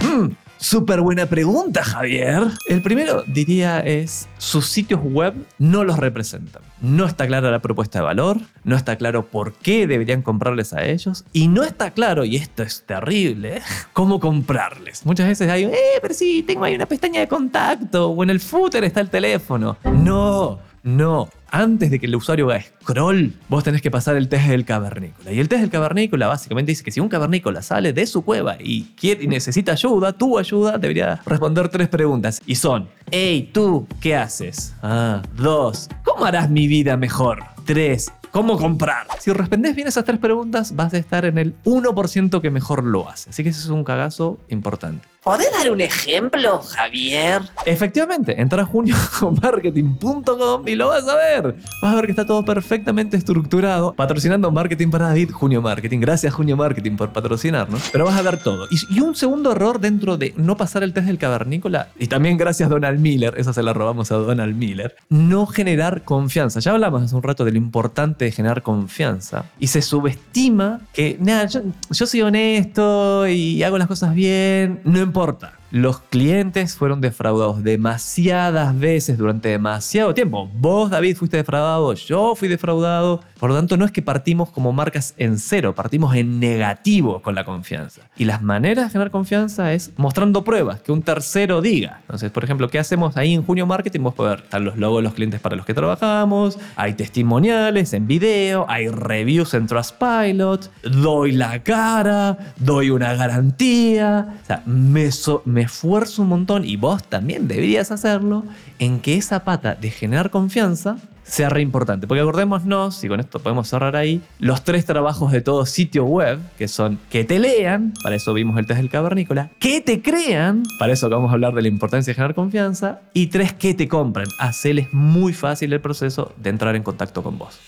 Mm, 0.00 0.32
Súper 0.64 1.02
buena 1.02 1.26
pregunta, 1.26 1.84
Javier. 1.84 2.42
El 2.70 2.80
primero, 2.80 3.22
diría, 3.26 3.80
es 3.80 4.30
sus 4.38 4.66
sitios 4.66 4.98
web 5.02 5.34
no 5.58 5.84
los 5.84 5.98
representan. 5.98 6.62
No 6.80 7.04
está 7.04 7.26
clara 7.26 7.50
la 7.50 7.58
propuesta 7.58 7.98
de 7.98 8.04
valor, 8.06 8.40
no 8.64 8.74
está 8.74 8.96
claro 8.96 9.26
por 9.26 9.52
qué 9.52 9.86
deberían 9.86 10.22
comprarles 10.22 10.72
a 10.72 10.82
ellos 10.86 11.26
y 11.34 11.48
no 11.48 11.64
está 11.64 11.90
claro, 11.90 12.24
y 12.24 12.36
esto 12.36 12.62
es 12.62 12.82
terrible, 12.86 13.60
cómo 13.92 14.18
comprarles. 14.20 15.04
Muchas 15.04 15.28
veces 15.28 15.50
hay, 15.50 15.64
eh, 15.64 15.98
pero 16.00 16.14
sí, 16.14 16.42
tengo 16.42 16.64
ahí 16.64 16.74
una 16.74 16.86
pestaña 16.86 17.20
de 17.20 17.28
contacto 17.28 18.08
o 18.08 18.22
en 18.22 18.30
el 18.30 18.40
footer 18.40 18.84
está 18.84 19.02
el 19.02 19.10
teléfono. 19.10 19.76
No, 19.84 20.60
no. 20.84 21.30
Antes 21.50 21.90
de 21.90 21.98
que 21.98 22.06
el 22.06 22.14
usuario 22.14 22.50
haga 22.50 22.62
scroll, 22.62 23.32
vos 23.48 23.64
tenés 23.64 23.80
que 23.80 23.90
pasar 23.90 24.16
el 24.16 24.28
test 24.28 24.48
del 24.48 24.64
cavernícola. 24.64 25.32
Y 25.32 25.40
el 25.40 25.48
test 25.48 25.62
del 25.62 25.70
cavernícola 25.70 26.26
básicamente 26.26 26.72
dice 26.72 26.84
que 26.84 26.90
si 26.90 27.00
un 27.00 27.08
cavernícola 27.08 27.62
sale 27.62 27.92
de 27.92 28.06
su 28.06 28.22
cueva 28.22 28.56
y, 28.60 28.82
quiere, 28.94 29.24
y 29.24 29.28
necesita 29.28 29.72
ayuda, 29.72 30.12
tu 30.12 30.38
ayuda 30.38 30.76
debería 30.76 31.22
responder 31.24 31.68
tres 31.70 31.88
preguntas. 31.88 32.42
Y 32.44 32.56
son, 32.56 32.88
hey, 33.10 33.50
tú, 33.52 33.86
¿qué 34.00 34.14
haces? 34.14 34.74
Ah, 34.82 35.22
dos, 35.34 35.88
¿cómo 36.04 36.26
harás 36.26 36.50
mi 36.50 36.66
vida 36.66 36.96
mejor? 36.96 37.42
Tres, 37.64 38.12
¿cómo 38.30 38.58
comprar? 38.58 39.06
Si 39.20 39.32
respondes 39.32 39.74
bien 39.74 39.88
esas 39.88 40.04
tres 40.04 40.18
preguntas, 40.18 40.76
vas 40.76 40.92
a 40.92 40.98
estar 40.98 41.24
en 41.24 41.38
el 41.38 41.54
1% 41.62 42.40
que 42.42 42.50
mejor 42.50 42.84
lo 42.84 43.08
hace. 43.08 43.30
Así 43.30 43.42
que 43.42 43.48
ese 43.48 43.60
es 43.60 43.68
un 43.68 43.84
cagazo 43.84 44.38
importante. 44.48 45.13
¿Podés 45.24 45.50
dar 45.52 45.72
un 45.72 45.80
ejemplo, 45.80 46.60
Javier? 46.60 47.40
Efectivamente, 47.64 48.38
entra 48.38 48.60
a 48.60 48.66
juniomarketing.com 48.66 50.68
y 50.68 50.74
lo 50.74 50.88
vas 50.88 51.08
a 51.08 51.16
ver. 51.16 51.56
Vas 51.80 51.92
a 51.92 51.96
ver 51.96 52.04
que 52.04 52.12
está 52.12 52.26
todo 52.26 52.44
perfectamente 52.44 53.16
estructurado. 53.16 53.94
Patrocinando 53.94 54.50
Marketing 54.50 54.90
para 54.90 55.08
David, 55.08 55.30
Junio 55.30 55.62
Marketing. 55.62 56.00
Gracias, 56.00 56.34
Junio 56.34 56.58
Marketing, 56.58 56.96
por 56.96 57.14
patrocinarnos. 57.14 57.88
Pero 57.90 58.04
vas 58.04 58.18
a 58.18 58.22
ver 58.22 58.36
todo. 58.36 58.68
Y, 58.70 59.00
un 59.00 59.14
segundo 59.14 59.52
error 59.52 59.80
dentro 59.80 60.18
de 60.18 60.34
no 60.36 60.58
pasar 60.58 60.82
el 60.82 60.92
test 60.92 61.06
del 61.06 61.16
cavernícola. 61.16 61.88
Y 61.98 62.08
también 62.08 62.36
gracias, 62.36 62.68
Donald 62.68 63.00
Miller. 63.00 63.32
Esa 63.38 63.54
se 63.54 63.62
la 63.62 63.72
robamos 63.72 64.12
a 64.12 64.16
Donald 64.16 64.54
Miller. 64.54 64.94
No 65.08 65.46
generar 65.46 66.02
confianza. 66.02 66.60
Ya 66.60 66.72
hablamos 66.72 67.02
hace 67.02 67.16
un 67.16 67.22
rato 67.22 67.46
de 67.46 67.52
lo 67.52 67.56
importante 67.56 68.26
de 68.26 68.30
generar 68.30 68.60
confianza. 68.60 69.46
Y 69.58 69.68
se 69.68 69.80
subestima 69.80 70.82
que, 70.92 71.16
nada, 71.18 71.46
yo, 71.46 71.62
yo 71.88 72.06
soy 72.06 72.20
honesto 72.20 73.26
y 73.26 73.62
hago 73.62 73.78
las 73.78 73.88
cosas 73.88 74.14
bien. 74.14 74.80
No 74.84 75.13
importa. 75.14 75.63
Los 75.74 75.98
clientes 76.02 76.76
fueron 76.76 77.00
defraudados 77.00 77.64
demasiadas 77.64 78.78
veces 78.78 79.18
durante 79.18 79.48
demasiado 79.48 80.14
tiempo. 80.14 80.48
Vos, 80.54 80.88
David, 80.88 81.16
fuiste 81.16 81.36
defraudado, 81.38 81.92
yo 81.94 82.36
fui 82.36 82.46
defraudado. 82.46 83.22
Por 83.40 83.50
lo 83.50 83.56
tanto, 83.56 83.76
no 83.76 83.84
es 83.84 83.90
que 83.90 84.00
partimos 84.00 84.50
como 84.50 84.72
marcas 84.72 85.14
en 85.18 85.36
cero, 85.36 85.74
partimos 85.74 86.14
en 86.14 86.38
negativo 86.38 87.20
con 87.22 87.34
la 87.34 87.44
confianza. 87.44 88.02
Y 88.16 88.24
las 88.24 88.40
maneras 88.40 88.84
de 88.84 88.90
generar 88.92 89.10
confianza 89.10 89.72
es 89.72 89.90
mostrando 89.96 90.44
pruebas, 90.44 90.80
que 90.80 90.92
un 90.92 91.02
tercero 91.02 91.60
diga. 91.60 91.98
Entonces, 92.02 92.30
por 92.30 92.44
ejemplo, 92.44 92.68
¿qué 92.68 92.78
hacemos 92.78 93.16
ahí 93.16 93.34
en 93.34 93.42
Junio 93.44 93.66
Marketing? 93.66 94.00
Vos 94.00 94.14
podés 94.14 94.36
ver, 94.36 94.44
están 94.44 94.64
los 94.64 94.76
logos 94.78 94.98
de 95.00 95.02
los 95.02 95.14
clientes 95.14 95.40
para 95.40 95.56
los 95.56 95.66
que 95.66 95.74
trabajamos, 95.74 96.56
hay 96.76 96.94
testimoniales 96.94 97.92
en 97.94 98.06
video, 98.06 98.64
hay 98.68 98.86
reviews 98.88 99.52
en 99.54 99.66
Trustpilot, 99.66 100.70
doy 100.84 101.32
la 101.32 101.62
cara, 101.64 102.38
doy 102.58 102.90
una 102.90 103.14
garantía. 103.14 104.36
O 104.42 104.46
sea, 104.46 104.62
me, 104.66 105.10
so- 105.10 105.42
me 105.44 105.63
esfuerzo 105.64 106.22
un 106.22 106.28
montón 106.28 106.64
y 106.64 106.76
vos 106.76 107.02
también 107.02 107.48
deberías 107.48 107.90
hacerlo 107.90 108.44
en 108.78 109.00
que 109.00 109.16
esa 109.16 109.44
pata 109.44 109.74
de 109.74 109.90
generar 109.90 110.30
confianza 110.30 110.98
sea 111.24 111.48
re 111.48 111.62
importante. 111.62 112.06
Porque 112.06 112.20
acordémonos, 112.20 113.02
y 113.02 113.08
con 113.08 113.18
esto 113.18 113.40
podemos 113.40 113.68
cerrar 113.68 113.96
ahí, 113.96 114.22
los 114.38 114.62
tres 114.62 114.84
trabajos 114.84 115.32
de 115.32 115.40
todo 115.40 115.66
sitio 115.66 116.04
web, 116.04 116.38
que 116.56 116.68
son 116.68 116.98
que 117.10 117.24
te 117.24 117.38
lean, 117.38 117.94
para 118.02 118.14
eso 118.16 118.32
vimos 118.34 118.58
el 118.58 118.66
test 118.66 118.78
del 118.78 118.90
cavernícola, 118.90 119.50
que 119.58 119.80
te 119.80 120.02
crean, 120.02 120.62
para 120.78 120.92
eso 120.92 121.08
vamos 121.08 121.30
a 121.30 121.34
hablar 121.34 121.54
de 121.54 121.62
la 121.62 121.68
importancia 121.68 122.10
de 122.10 122.14
generar 122.14 122.34
confianza, 122.34 123.00
y 123.12 123.28
tres, 123.28 123.52
que 123.52 123.74
te 123.74 123.88
compren. 123.88 124.28
Hacerles 124.38 124.92
muy 124.92 125.32
fácil 125.32 125.72
el 125.72 125.80
proceso 125.80 126.32
de 126.36 126.50
entrar 126.50 126.76
en 126.76 126.82
contacto 126.82 127.22
con 127.22 127.38
vos. 127.38 127.58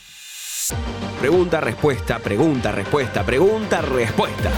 Pregunta, 1.20 1.60
respuesta, 1.60 2.18
pregunta, 2.18 2.72
respuesta, 2.72 3.24
pregunta, 3.24 3.80
respuesta. 3.80 4.50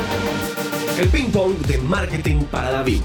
El 0.99 1.09
ping 1.11 1.31
pong 1.31 1.55
de 1.69 1.79
marketing 1.79 2.43
para 2.51 2.73
David. 2.73 3.03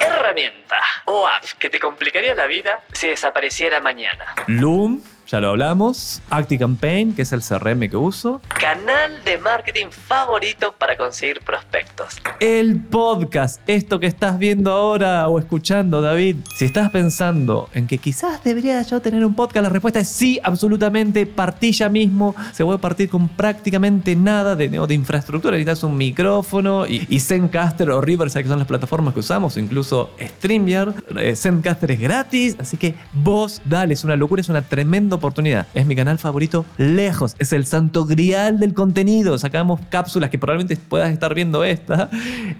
Herramienta 0.00 0.76
o 1.06 1.26
app 1.26 1.44
que 1.58 1.70
te 1.70 1.78
complicaría 1.78 2.34
la 2.34 2.46
vida 2.46 2.80
si 2.92 3.08
desapareciera 3.08 3.80
mañana. 3.80 4.24
Loom, 4.46 5.02
ya 5.26 5.40
lo 5.40 5.50
hablamos. 5.50 6.20
ActiCampaign, 6.30 7.14
que 7.14 7.22
es 7.22 7.32
el 7.32 7.40
CRM 7.40 7.88
que 7.88 7.96
uso. 7.96 8.42
Canal 8.60 9.24
de 9.24 9.38
marketing 9.38 9.86
favorito 9.90 10.74
para 10.78 10.96
conseguir 10.96 11.40
prospectos. 11.40 12.20
El 12.40 12.80
podcast, 12.80 13.60
esto 13.66 13.98
que 14.00 14.06
estás 14.06 14.38
viendo 14.38 14.70
ahora 14.70 15.26
o 15.28 15.38
escuchando, 15.38 16.02
David. 16.02 16.36
Si 16.56 16.66
estás 16.66 16.90
pensando 16.90 17.70
en 17.72 17.86
que 17.86 17.98
quizás 17.98 18.44
debería 18.44 18.82
yo 18.82 19.00
tener 19.00 19.24
un 19.24 19.34
podcast, 19.34 19.62
la 19.62 19.70
respuesta 19.70 20.00
es 20.00 20.08
sí, 20.08 20.38
absolutamente. 20.42 21.24
Partí 21.26 21.72
ya 21.72 21.88
mismo. 21.88 22.34
Se 22.52 22.64
puede 22.64 22.78
partir 22.78 23.08
con 23.08 23.28
prácticamente 23.28 24.14
nada 24.16 24.56
de, 24.56 24.68
de 24.68 24.94
infraestructura. 24.94 25.52
Necesitas 25.56 25.84
un 25.84 25.96
micrófono 25.96 26.86
y, 26.86 27.06
y 27.08 27.20
Zencaster 27.20 27.90
o 27.90 28.00
Riverside, 28.00 28.42
que 28.42 28.48
son 28.50 28.58
las 28.58 28.68
plataformas 28.68 29.14
que 29.14 29.20
usamos, 29.20 29.56
incluso 29.56 30.10
StreamYard. 30.20 30.93
Eh, 31.16 31.36
Zencaster 31.36 31.90
es 31.90 32.00
gratis, 32.00 32.56
así 32.58 32.76
que 32.76 32.94
vos 33.12 33.62
dale, 33.64 33.94
es 33.94 34.04
una 34.04 34.16
locura, 34.16 34.40
es 34.40 34.48
una 34.48 34.62
tremenda 34.62 35.16
oportunidad. 35.16 35.66
Es 35.74 35.86
mi 35.86 35.96
canal 35.96 36.18
favorito 36.18 36.64
lejos, 36.78 37.36
es 37.38 37.52
el 37.52 37.66
santo 37.66 38.04
grial 38.04 38.58
del 38.58 38.74
contenido. 38.74 39.38
Sacamos 39.38 39.80
cápsulas 39.90 40.30
que 40.30 40.38
probablemente 40.38 40.76
puedas 40.76 41.10
estar 41.10 41.34
viendo 41.34 41.64
esta 41.64 42.10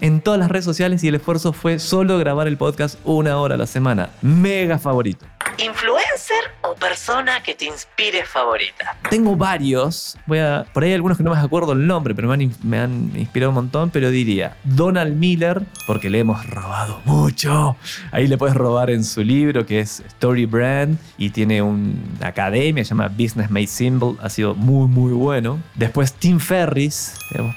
en 0.01 0.21
todas 0.21 0.39
las 0.39 0.49
redes 0.49 0.65
sociales 0.65 1.03
y 1.03 1.07
el 1.07 1.15
esfuerzo 1.15 1.53
fue 1.53 1.79
solo 1.79 2.17
grabar 2.17 2.47
el 2.47 2.57
podcast 2.57 2.99
una 3.03 3.37
hora 3.37 3.55
a 3.55 3.57
la 3.57 3.67
semana. 3.67 4.09
Mega 4.21 4.77
favorito. 4.79 5.25
¿Influencer 5.57 6.51
o 6.63 6.75
persona 6.75 7.41
que 7.41 7.55
te 7.55 7.65
inspire 7.65 8.25
favorita? 8.25 8.97
Tengo 9.09 9.35
varios, 9.35 10.17
voy 10.25 10.39
a, 10.39 10.65
por 10.73 10.83
ahí 10.83 10.89
hay 10.89 10.95
algunos 10.95 11.17
que 11.17 11.23
no 11.23 11.31
me 11.31 11.37
acuerdo 11.37 11.71
el 11.71 11.87
nombre, 11.87 12.13
pero 12.13 12.27
me 12.27 12.33
han, 12.33 12.51
me 12.63 12.79
han 12.79 13.11
inspirado 13.15 13.51
un 13.51 13.55
montón, 13.55 13.89
pero 13.89 14.09
diría 14.09 14.57
Donald 14.63 15.15
Miller, 15.15 15.63
porque 15.87 16.09
le 16.09 16.19
hemos 16.19 16.45
robado 16.49 16.99
mucho. 17.05 17.77
Ahí 18.11 18.24
le 18.27 18.37
puedes 18.37 18.55
robar 18.55 18.89
en 18.89 19.03
su 19.03 19.23
libro 19.23 19.65
que 19.65 19.79
es 19.79 20.01
Story 20.07 20.45
Brand 20.45 20.97
y 21.17 21.29
tiene 21.31 21.61
una 21.61 21.93
academia, 22.21 22.83
se 22.83 22.89
llama 22.89 23.07
Business 23.09 23.49
Made 23.49 23.67
Simple, 23.67 24.13
ha 24.21 24.29
sido 24.29 24.55
muy 24.55 24.87
muy 24.87 25.13
bueno. 25.13 25.59
Después 25.75 26.13
Tim 26.13 26.39
Ferris, 26.39 27.13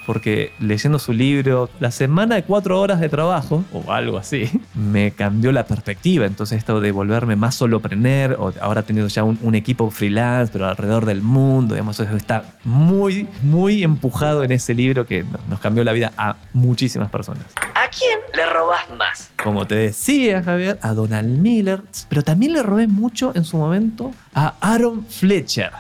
porque 0.07 0.52
leyendo 0.61 0.98
su 0.98 1.12
libro, 1.12 1.70
la 1.81 1.90
semana 1.90 2.35
de 2.35 2.42
cuatro 2.44 2.81
horas 2.81 3.00
de 3.00 3.09
trabajo, 3.09 3.64
o 3.72 3.92
algo 3.92 4.18
así, 4.18 4.50
me 4.74 5.11
cambió 5.12 5.52
la 5.52 5.64
perspectiva. 5.66 6.26
Entonces 6.26 6.59
esto 6.59 6.81
de 6.81 6.90
volverme 6.92 7.37
más 7.37 7.54
solo 7.54 7.68
solopreneur 7.78 8.37
o 8.38 8.52
ahora 8.62 8.83
teniendo 8.83 9.09
ya 9.09 9.24
un, 9.24 9.38
un 9.42 9.54
equipo 9.54 9.90
freelance, 9.90 10.50
pero 10.52 10.66
alrededor 10.66 11.04
del 11.04 11.20
mundo, 11.22 11.74
digamos, 11.74 12.00
eso 12.00 12.16
está 12.16 12.44
muy, 12.64 13.28
muy 13.42 13.83
empujado 13.83 14.42
en 14.42 14.52
ese 14.52 14.74
libro 14.74 15.07
que 15.07 15.22
no- 15.22 15.38
nos 15.50 15.61
cambió 15.61 15.85
la 15.85 15.92
vida 15.92 16.12
a 16.16 16.37
muchísimas 16.54 17.11
personas. 17.11 17.44
¿A 17.88 17.90
quién 17.90 18.18
le 18.35 18.44
robás 18.44 18.90
más? 18.98 19.31
Como 19.42 19.66
te 19.66 19.74
decía, 19.74 20.42
Javier, 20.42 20.79
a 20.83 20.92
Donald 20.92 21.38
Miller, 21.38 21.81
pero 22.11 22.22
también 22.22 22.53
le 22.53 22.62
robé 22.62 22.87
mucho 22.87 23.33
en 23.35 23.46
su 23.46 23.57
momento 23.57 24.12
a 24.35 24.57
Aaron 24.61 25.07
Fletcher. 25.07 25.70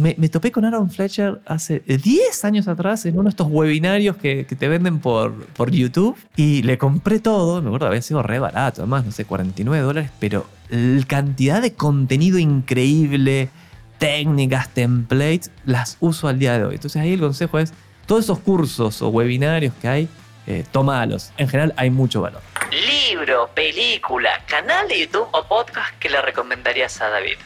Me, 0.00 0.28
topé 0.30 0.50
con 0.50 0.64
Aaron 0.64 0.90
Fletcher 0.90 1.42
hace 1.44 1.80
10 1.80 2.44
años 2.46 2.68
atrás 2.68 3.04
en 3.04 3.14
uno 3.14 3.24
de 3.24 3.30
estos 3.30 3.48
webinarios 3.50 4.16
que, 4.16 4.46
que 4.46 4.56
te 4.56 4.66
venden 4.66 4.98
por, 4.98 5.44
por 5.48 5.70
YouTube 5.70 6.16
y 6.36 6.62
le 6.62 6.78
compré 6.78 7.18
todo. 7.18 7.60
Me 7.60 7.68
acuerdo 7.68 7.84
que 7.84 7.88
había 7.88 8.02
sido 8.02 8.22
re 8.22 8.38
barato, 8.38 8.80
además, 8.80 9.04
no 9.04 9.12
sé, 9.12 9.26
49 9.26 9.84
dólares, 9.84 10.10
pero 10.18 10.46
la 10.70 11.04
cantidad 11.04 11.60
de 11.60 11.74
contenido 11.74 12.38
increíble, 12.38 13.50
técnicas, 13.98 14.70
templates, 14.70 15.50
las 15.66 15.98
uso 16.00 16.28
al 16.28 16.38
día 16.38 16.56
de 16.56 16.64
hoy. 16.64 16.76
Entonces 16.76 17.02
ahí 17.02 17.12
el 17.12 17.20
consejo 17.20 17.58
es, 17.58 17.74
todos 18.06 18.24
esos 18.24 18.38
cursos 18.38 19.02
o 19.02 19.10
webinarios 19.10 19.74
que 19.82 19.88
hay, 19.88 20.08
eh, 20.48 20.64
tómalos. 20.72 21.30
En 21.36 21.46
general 21.46 21.74
hay 21.76 21.90
mucho 21.90 22.22
valor. 22.22 22.40
Libro, 22.70 23.50
película, 23.54 24.30
canal 24.46 24.88
de 24.88 25.00
YouTube 25.00 25.28
o 25.32 25.44
podcast 25.44 25.94
que 25.98 26.08
le 26.08 26.22
recomendarías 26.22 27.02
a 27.02 27.10
David. 27.10 27.36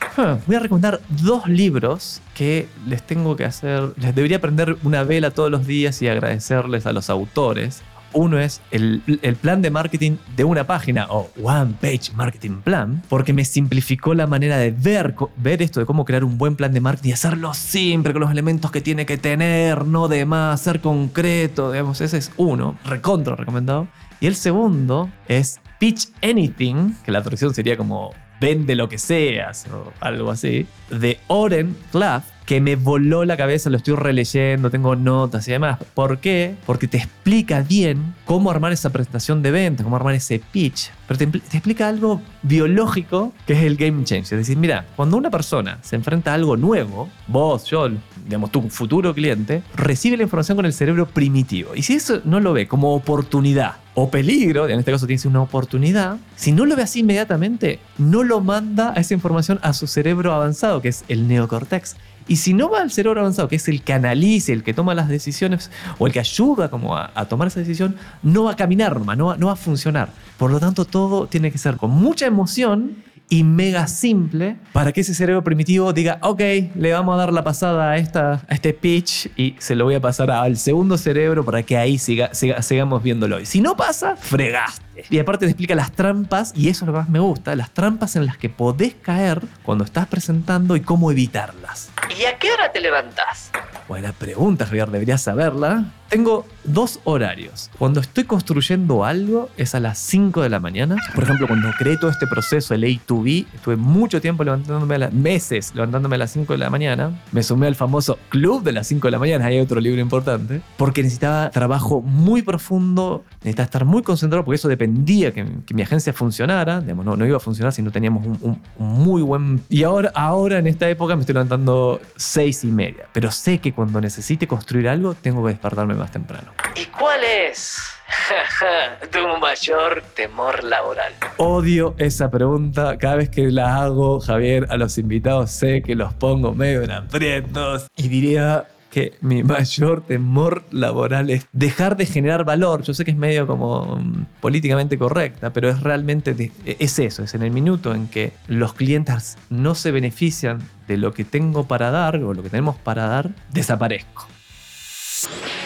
Voy 0.46 0.54
a 0.54 0.60
recomendar 0.60 1.00
dos 1.08 1.48
libros 1.48 2.22
que 2.34 2.68
les 2.86 3.02
tengo 3.02 3.34
que 3.34 3.44
hacer. 3.44 3.92
Les 3.96 4.14
debería 4.14 4.40
prender 4.40 4.76
una 4.84 5.02
vela 5.02 5.32
todos 5.32 5.50
los 5.50 5.66
días 5.66 6.00
y 6.00 6.08
agradecerles 6.08 6.86
a 6.86 6.92
los 6.92 7.10
autores. 7.10 7.82
Uno 8.12 8.38
es 8.38 8.60
el, 8.70 9.02
plan 9.40 9.62
de 9.62 9.70
marketing 9.70 10.16
de 10.36 10.44
una 10.44 10.66
página 10.66 11.06
o 11.08 11.30
One 11.42 11.74
Page 11.80 12.12
Marketing 12.14 12.60
Plan, 12.62 13.02
porque 13.08 13.32
me 13.32 13.44
simplificó 13.44 14.14
la 14.14 14.26
manera 14.26 14.58
de 14.58 14.70
ver, 14.70 15.14
ver 15.36 15.62
esto 15.62 15.80
de 15.80 15.86
cómo 15.86 16.04
crear 16.04 16.24
un 16.24 16.38
buen 16.38 16.56
plan 16.56 16.72
de 16.72 16.80
marketing 16.80 17.10
y 17.10 17.12
hacerlo 17.12 17.54
siempre 17.54 18.12
con 18.12 18.20
los 18.22 18.30
elementos 18.30 18.70
que 18.70 18.80
tiene 18.80 19.06
que 19.06 19.18
tener, 19.18 19.86
no 19.86 20.08
de 20.08 20.24
más, 20.26 20.60
ser 20.60 20.80
concreto. 20.80 21.72
Digamos, 21.72 22.00
ese 22.00 22.18
es 22.18 22.32
uno, 22.36 22.76
recontra 22.84 23.36
recomendado. 23.36 23.88
Y 24.20 24.26
el 24.26 24.36
segundo 24.36 25.10
es 25.28 25.60
Pitch 25.78 26.10
Anything, 26.22 26.94
que 27.04 27.12
la 27.12 27.22
traducción 27.22 27.54
sería 27.54 27.76
como 27.76 28.12
vende 28.42 28.74
lo 28.74 28.88
que 28.88 28.98
seas 28.98 29.66
o 29.72 29.92
algo 30.00 30.30
así, 30.30 30.66
de 30.90 31.18
Oren 31.28 31.76
Claff, 31.92 32.24
que 32.52 32.60
me 32.60 32.76
voló 32.76 33.24
la 33.24 33.38
cabeza, 33.38 33.70
lo 33.70 33.78
estoy 33.78 33.94
releyendo, 33.94 34.68
tengo 34.68 34.94
notas 34.94 35.48
y 35.48 35.52
demás. 35.52 35.78
¿Por 35.94 36.18
qué? 36.18 36.54
Porque 36.66 36.86
te 36.86 36.98
explica 36.98 37.62
bien 37.62 38.14
cómo 38.26 38.50
armar 38.50 38.72
esa 38.72 38.90
presentación 38.90 39.40
de 39.40 39.50
venta, 39.50 39.82
cómo 39.82 39.96
armar 39.96 40.14
ese 40.14 40.38
pitch, 40.38 40.90
pero 41.08 41.16
te, 41.16 41.26
te 41.28 41.56
explica 41.56 41.88
algo 41.88 42.20
biológico 42.42 43.32
que 43.46 43.54
es 43.54 43.62
el 43.62 43.76
game 43.76 44.04
change. 44.04 44.24
Es 44.24 44.38
decir, 44.38 44.58
mira, 44.58 44.84
cuando 44.96 45.16
una 45.16 45.30
persona 45.30 45.78
se 45.80 45.96
enfrenta 45.96 46.32
a 46.32 46.34
algo 46.34 46.58
nuevo, 46.58 47.08
vos, 47.26 47.64
yo, 47.64 47.88
digamos, 48.26 48.50
tu 48.50 48.68
futuro 48.68 49.14
cliente, 49.14 49.62
recibe 49.74 50.18
la 50.18 50.24
información 50.24 50.56
con 50.56 50.66
el 50.66 50.74
cerebro 50.74 51.06
primitivo. 51.06 51.74
Y 51.74 51.80
si 51.80 51.94
eso 51.94 52.20
no 52.26 52.38
lo 52.38 52.52
ve 52.52 52.68
como 52.68 52.94
oportunidad 52.94 53.76
o 53.94 54.10
peligro, 54.10 54.68
en 54.68 54.78
este 54.78 54.92
caso 54.92 55.06
tiene 55.06 55.18
que 55.18 55.22
ser 55.22 55.30
una 55.30 55.42
oportunidad, 55.42 56.18
si 56.36 56.52
no 56.52 56.66
lo 56.66 56.76
ve 56.76 56.82
así 56.82 57.00
inmediatamente, 57.00 57.78
no 57.96 58.22
lo 58.22 58.40
manda 58.40 58.92
a 58.94 59.00
esa 59.00 59.14
información 59.14 59.58
a 59.62 59.72
su 59.72 59.86
cerebro 59.86 60.34
avanzado, 60.34 60.82
que 60.82 60.88
es 60.88 61.04
el 61.08 61.28
neocortex. 61.28 61.96
Y 62.28 62.36
si 62.36 62.54
no 62.54 62.70
va 62.70 62.80
al 62.82 62.90
cerebro 62.90 63.20
avanzado, 63.20 63.48
que 63.48 63.56
es 63.56 63.68
el 63.68 63.82
que 63.82 63.92
analiza, 63.92 64.52
el 64.52 64.62
que 64.62 64.74
toma 64.74 64.94
las 64.94 65.08
decisiones 65.08 65.70
o 65.98 66.06
el 66.06 66.12
que 66.12 66.20
ayuda 66.20 66.68
como 66.70 66.96
a, 66.96 67.08
tomar 67.28 67.48
esa 67.48 67.60
decisión, 67.60 67.96
no 68.22 68.44
va 68.44 68.52
a 68.52 68.56
caminar 68.56 69.00
no 69.00 69.26
va, 69.26 69.36
no 69.36 69.46
va 69.46 69.52
a 69.52 69.56
funcionar. 69.56 70.10
Por 70.38 70.50
lo 70.50 70.60
tanto, 70.60 70.84
todo 70.84 71.26
tiene 71.26 71.50
que 71.50 71.58
ser 71.58 71.76
con 71.76 71.90
mucha 71.90 72.26
emoción 72.26 72.96
y 73.28 73.44
mega 73.44 73.86
simple 73.86 74.56
para 74.74 74.92
que 74.92 75.00
ese 75.00 75.14
cerebro 75.14 75.42
primitivo 75.42 75.92
diga, 75.94 76.18
ok, 76.20 76.40
le 76.74 76.92
vamos 76.92 77.14
a 77.14 77.16
dar 77.16 77.32
la 77.32 77.42
pasada 77.42 77.92
a, 77.92 77.96
esta, 77.96 78.42
a 78.46 78.54
este 78.54 78.74
pitch 78.74 79.30
y 79.36 79.54
se 79.58 79.74
lo 79.74 79.84
voy 79.84 79.94
a 79.94 80.00
pasar 80.00 80.30
al 80.30 80.58
segundo 80.58 80.98
cerebro 80.98 81.42
para 81.44 81.62
que 81.62 81.78
ahí 81.78 81.96
siga, 81.96 82.30
siga- 82.32 82.60
sigamos 82.60 83.02
viéndolo. 83.02 83.40
Y 83.40 83.46
si 83.46 83.60
no 83.62 83.74
pasa, 83.76 84.16
fregaste. 84.16 84.82
Y 85.10 85.18
aparte 85.18 85.46
te 85.46 85.50
explica 85.50 85.74
las 85.74 85.92
trampas, 85.92 86.52
y 86.54 86.68
eso 86.68 86.84
es 86.84 86.86
lo 86.88 86.92
que 86.92 86.98
más 86.98 87.08
me 87.08 87.18
gusta, 87.18 87.56
las 87.56 87.70
trampas 87.70 88.16
en 88.16 88.26
las 88.26 88.36
que 88.36 88.48
podés 88.48 88.94
caer 88.94 89.42
cuando 89.62 89.84
estás 89.84 90.06
presentando 90.06 90.76
y 90.76 90.80
cómo 90.80 91.10
evitarlas. 91.10 91.90
¿Y 92.18 92.24
a 92.24 92.38
qué 92.38 92.52
hora 92.52 92.70
te 92.72 92.80
levantás? 92.80 93.50
Buena 93.88 94.12
pregunta, 94.12 94.66
Javier, 94.66 94.90
deberías 94.90 95.22
saberla. 95.22 95.84
Tengo 96.08 96.46
dos 96.64 97.00
horarios. 97.04 97.70
Cuando 97.78 98.00
estoy 98.00 98.24
construyendo 98.24 99.04
algo 99.04 99.48
es 99.56 99.74
a 99.74 99.80
las 99.80 99.98
5 99.98 100.42
de 100.42 100.50
la 100.50 100.60
mañana. 100.60 100.96
Por 101.14 101.24
ejemplo, 101.24 101.48
cuando 101.48 101.70
creé 101.78 101.96
todo 101.96 102.10
este 102.10 102.26
proceso, 102.26 102.74
el 102.74 102.84
A2B, 102.84 103.46
estuve 103.54 103.76
mucho 103.76 104.20
tiempo 104.20 104.44
levantándome 104.44 104.96
a 104.96 104.98
las 104.98 105.12
meses 105.12 105.72
levantándome 105.74 106.16
a 106.16 106.18
las 106.18 106.30
5 106.32 106.52
de 106.52 106.58
la 106.58 106.70
mañana. 106.70 107.18
Me 107.32 107.42
sumé 107.42 107.66
al 107.66 107.76
famoso 107.76 108.18
club 108.28 108.62
de 108.62 108.72
las 108.72 108.86
5 108.88 109.06
de 109.06 109.10
la 109.10 109.18
mañana, 109.18 109.46
hay 109.46 109.58
otro 109.58 109.80
libro 109.80 110.00
importante, 110.00 110.60
porque 110.76 111.02
necesitaba 111.02 111.50
trabajo 111.50 112.02
muy 112.02 112.42
profundo, 112.42 113.24
necesitaba 113.40 113.64
estar 113.64 113.84
muy 113.84 114.02
concentrado, 114.02 114.44
porque 114.44 114.56
eso 114.56 114.68
dependía 114.82 115.32
que, 115.32 115.46
que 115.66 115.74
mi 115.74 115.82
agencia 115.82 116.12
funcionara. 116.12 116.80
Digamos, 116.80 117.04
no, 117.04 117.16
no 117.16 117.26
iba 117.26 117.36
a 117.36 117.40
funcionar 117.40 117.72
si 117.72 117.82
no 117.82 117.90
teníamos 117.90 118.26
un, 118.26 118.38
un- 118.40 118.62
un 118.78 118.88
muy 119.04 119.22
buen... 119.22 119.62
Y 119.68 119.84
ahora, 119.84 120.10
ahora, 120.14 120.58
en 120.58 120.66
esta 120.66 120.88
época, 120.88 121.14
me 121.14 121.20
estoy 121.20 121.34
levantando 121.34 122.00
6 122.16 122.64
y 122.64 122.66
media, 122.68 123.06
pero 123.12 123.30
sé 123.30 123.58
que 123.58 123.72
cuando 123.72 124.00
necesite 124.00 124.46
construir 124.46 124.88
algo, 124.88 125.14
tengo 125.14 125.42
que 125.44 125.50
despertarme 125.50 125.94
más 125.94 126.10
temprano. 126.10 126.52
¿Y 126.74 126.84
cuál 126.86 127.20
es 127.24 127.78
tu 129.12 129.38
mayor 129.40 130.02
temor 130.14 130.64
laboral? 130.64 131.12
Odio 131.36 131.94
esa 131.98 132.30
pregunta. 132.30 132.96
Cada 132.98 133.16
vez 133.16 133.28
que 133.30 133.50
la 133.50 133.82
hago, 133.82 134.20
Javier, 134.20 134.66
a 134.70 134.76
los 134.76 134.98
invitados 134.98 135.50
sé 135.50 135.82
que 135.82 135.94
los 135.94 136.12
pongo 136.14 136.54
medio 136.54 136.82
en 136.82 136.90
aprietos. 136.90 137.86
Y 137.96 138.08
diría 138.08 138.64
que 138.92 139.14
mi 139.22 139.42
mayor 139.42 140.02
temor 140.02 140.64
laboral 140.70 141.30
es 141.30 141.46
dejar 141.52 141.96
de 141.96 142.04
generar 142.06 142.44
valor. 142.44 142.82
Yo 142.82 142.92
sé 142.92 143.04
que 143.06 143.10
es 143.10 143.16
medio 143.16 143.46
como 143.46 143.96
mm, 143.96 144.26
políticamente 144.40 144.98
correcta, 144.98 145.50
pero 145.50 145.70
es 145.70 145.80
realmente, 145.80 146.34
de- 146.34 146.52
es 146.78 146.98
eso, 146.98 147.24
es 147.24 147.34
en 147.34 147.42
el 147.42 147.50
minuto 147.50 147.94
en 147.94 148.06
que 148.06 148.32
los 148.48 148.74
clientes 148.74 149.38
no 149.48 149.74
se 149.74 149.90
benefician 149.92 150.58
de 150.86 150.98
lo 150.98 151.14
que 151.14 151.24
tengo 151.24 151.66
para 151.66 151.90
dar 151.90 152.16
o 152.16 152.34
lo 152.34 152.42
que 152.42 152.50
tenemos 152.50 152.76
para 152.76 153.06
dar, 153.06 153.30
desaparezco. 153.50 154.28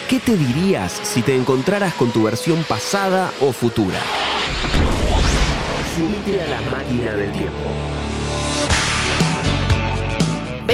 ¿Qué 0.09 0.19
te 0.21 0.37
dirías 0.37 0.93
si 0.93 1.21
te 1.21 1.35
encontraras 1.35 1.93
con 1.95 2.11
tu 2.11 2.23
versión 2.23 2.63
pasada 2.63 3.29
o 3.41 3.51
futura? 3.51 3.99
Subite 5.95 6.41
a 6.43 6.47
la 6.47 6.61
máquina 6.71 7.11
del 7.13 7.31
tiempo. 7.33 7.66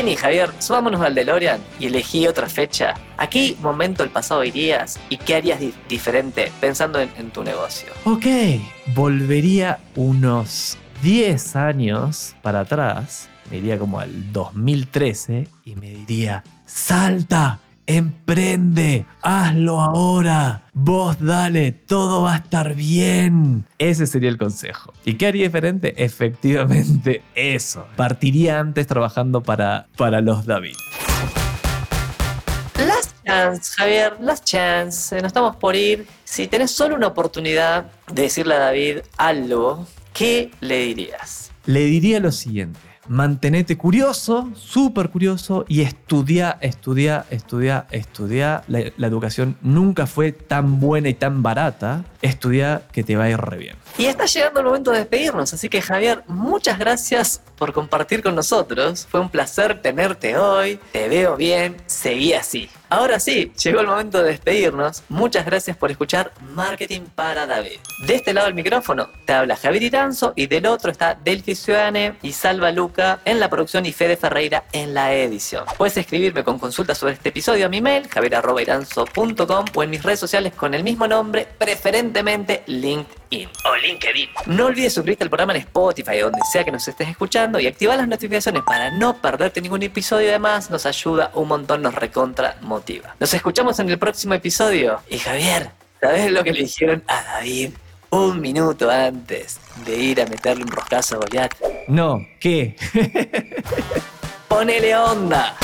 Vení, 0.03 0.17
Javier, 0.17 0.49
subámonos 0.59 0.99
al 0.99 1.15
DeLorean 1.15 1.61
y 1.79 1.85
elegí 1.85 2.27
otra 2.27 2.49
fecha. 2.49 2.93
¿A 3.15 3.27
qué 3.29 3.55
momento 3.61 4.03
del 4.03 4.11
pasado 4.11 4.43
irías 4.43 4.99
y 5.07 5.15
qué 5.15 5.35
harías 5.35 5.61
di- 5.61 5.73
diferente 5.87 6.51
pensando 6.59 6.99
en, 6.99 7.09
en 7.17 7.31
tu 7.31 7.41
negocio? 7.41 7.87
Ok, 8.03 8.25
volvería 8.93 9.79
unos 9.95 10.77
10 11.03 11.55
años 11.55 12.35
para 12.41 12.59
atrás, 12.59 13.29
me 13.49 13.59
iría 13.59 13.79
como 13.79 13.97
al 14.01 14.33
2013 14.33 15.47
y 15.63 15.75
me 15.75 15.91
diría, 15.91 16.43
salta, 16.65 17.59
emprende, 17.85 19.05
hazlo 19.21 19.81
ahora, 19.81 20.63
vos 20.73 21.19
dale, 21.19 21.71
todo 21.71 22.23
va 22.23 22.33
a 22.33 22.37
estar 22.37 22.75
bien. 22.75 23.65
Ese 23.77 24.07
sería 24.07 24.29
el 24.29 24.37
consejo. 24.37 24.93
¿Y 25.05 25.15
qué 25.15 25.27
haría 25.27 25.43
diferente? 25.43 26.03
Efectivamente 26.03 27.23
eso. 27.35 27.85
Partiría 27.95 28.59
antes 28.59 28.87
trabajando 28.87 29.41
para, 29.41 29.87
para 29.97 30.21
los 30.21 30.45
David. 30.45 30.75
Last 32.77 33.15
chance, 33.25 33.73
Javier, 33.77 34.13
last 34.19 34.45
chance. 34.45 35.15
Nos 35.15 35.27
estamos 35.27 35.55
por 35.55 35.75
ir. 35.75 36.07
Si 36.23 36.47
tenés 36.47 36.71
solo 36.71 36.95
una 36.95 37.07
oportunidad 37.07 37.85
de 38.11 38.23
decirle 38.23 38.55
a 38.55 38.59
David 38.59 38.97
algo, 39.17 39.85
¿qué 40.13 40.51
le 40.61 40.79
dirías? 40.79 41.51
Le 41.65 41.85
diría 41.85 42.19
lo 42.19 42.31
siguiente. 42.31 42.79
Mantenete 43.07 43.77
curioso, 43.77 44.51
súper 44.55 45.09
curioso 45.09 45.65
y 45.67 45.81
estudia, 45.81 46.57
estudia, 46.61 47.25
estudia, 47.29 47.85
estudia. 47.91 48.63
La, 48.67 48.79
la 48.95 49.07
educación 49.07 49.57
nunca 49.61 50.07
fue 50.07 50.31
tan 50.31 50.79
buena 50.79 51.09
y 51.09 51.13
tan 51.13 51.43
barata. 51.43 52.05
Estudia 52.21 52.83
que 52.91 53.03
te 53.03 53.15
va 53.15 53.25
a 53.25 53.29
ir 53.29 53.37
re 53.37 53.57
bien. 53.57 53.82
Y 53.97 54.05
está 54.05 54.25
llegando 54.25 54.59
el 54.59 54.65
momento 54.65 54.91
de 54.91 54.99
despedirnos, 54.99 55.53
así 55.53 55.69
que 55.69 55.81
Javier, 55.81 56.23
muchas 56.27 56.79
gracias 56.79 57.41
por 57.57 57.73
compartir 57.73 58.23
con 58.23 58.35
nosotros. 58.35 59.07
Fue 59.09 59.19
un 59.19 59.29
placer 59.29 59.81
tenerte 59.81 60.35
hoy. 60.37 60.79
Te 60.91 61.07
veo 61.07 61.35
bien, 61.35 61.77
seguí 61.85 62.33
así. 62.33 62.69
Ahora 62.89 63.19
sí, 63.19 63.51
llegó 63.63 63.79
el 63.79 63.87
momento 63.87 64.21
de 64.21 64.29
despedirnos. 64.29 65.03
Muchas 65.09 65.45
gracias 65.45 65.77
por 65.77 65.89
escuchar 65.89 66.31
Marketing 66.53 67.01
para 67.15 67.47
David. 67.47 67.79
De 68.05 68.15
este 68.15 68.33
lado 68.33 68.47
del 68.47 68.55
micrófono 68.55 69.09
te 69.25 69.33
habla 69.33 69.55
Javier 69.55 69.83
Iranzo 69.83 70.33
y 70.35 70.47
del 70.47 70.65
otro 70.65 70.91
está 70.91 71.15
Delphi 71.15 71.55
Ciudadane 71.55 72.17
y 72.21 72.33
Salva 72.33 72.71
Luca 72.71 73.19
en 73.25 73.39
la 73.39 73.49
producción 73.49 73.85
y 73.85 73.93
Fede 73.93 74.17
Ferreira 74.17 74.65
en 74.73 74.93
la 74.93 75.13
edición. 75.13 75.65
Puedes 75.77 75.97
escribirme 75.97 76.43
con 76.43 76.59
consultas 76.59 76.97
sobre 76.97 77.13
este 77.13 77.29
episodio 77.29 77.65
a 77.65 77.69
mi 77.69 77.81
mail, 77.81 78.07
javier.iranzo.com 78.07 79.65
o 79.73 79.83
en 79.83 79.89
mis 79.89 80.03
redes 80.03 80.19
sociales 80.19 80.53
con 80.53 80.73
el 80.73 80.83
mismo 80.83 81.07
nombre, 81.07 81.47
preferentemente 81.57 82.63
LinkedIn. 82.67 83.22
LinkedIn 83.33 83.49
o 83.65 83.75
LinkedIn. 83.75 84.29
No 84.47 84.65
olvides 84.67 84.93
suscribirte 84.93 85.23
al 85.23 85.29
programa 85.29 85.53
en 85.53 85.59
Spotify, 85.61 86.19
donde 86.19 86.39
sea 86.51 86.63
que 86.63 86.71
nos 86.71 86.87
estés 86.87 87.09
escuchando, 87.09 87.59
y 87.59 87.67
activar 87.67 87.97
las 87.97 88.07
notificaciones 88.07 88.63
para 88.63 88.91
no 88.91 89.17
perderte 89.17 89.61
ningún 89.61 89.83
episodio. 89.83 90.29
Además, 90.29 90.69
nos 90.69 90.85
ayuda 90.85 91.31
un 91.33 91.47
montón, 91.47 91.81
nos 91.81 91.95
recontra 91.95 92.57
motiva. 92.61 93.15
Nos 93.19 93.33
escuchamos 93.33 93.79
en 93.79 93.89
el 93.89 93.97
próximo 93.97 94.33
episodio. 94.33 95.01
Y 95.09 95.17
Javier, 95.17 95.69
¿sabes 95.99 96.31
lo 96.31 96.43
que 96.43 96.53
le 96.53 96.61
dijeron 96.61 97.03
a 97.07 97.23
David 97.23 97.71
un 98.09 98.39
minuto 98.39 98.89
antes 98.89 99.59
de 99.85 99.97
ir 99.97 100.21
a 100.21 100.25
meterle 100.25 100.63
un 100.63 100.71
roscazo 100.71 101.15
a 101.15 101.19
Goliat? 101.19 101.53
No, 101.87 102.25
¿qué? 102.39 102.75
¡Ponele 104.47 104.95
onda! 104.95 105.55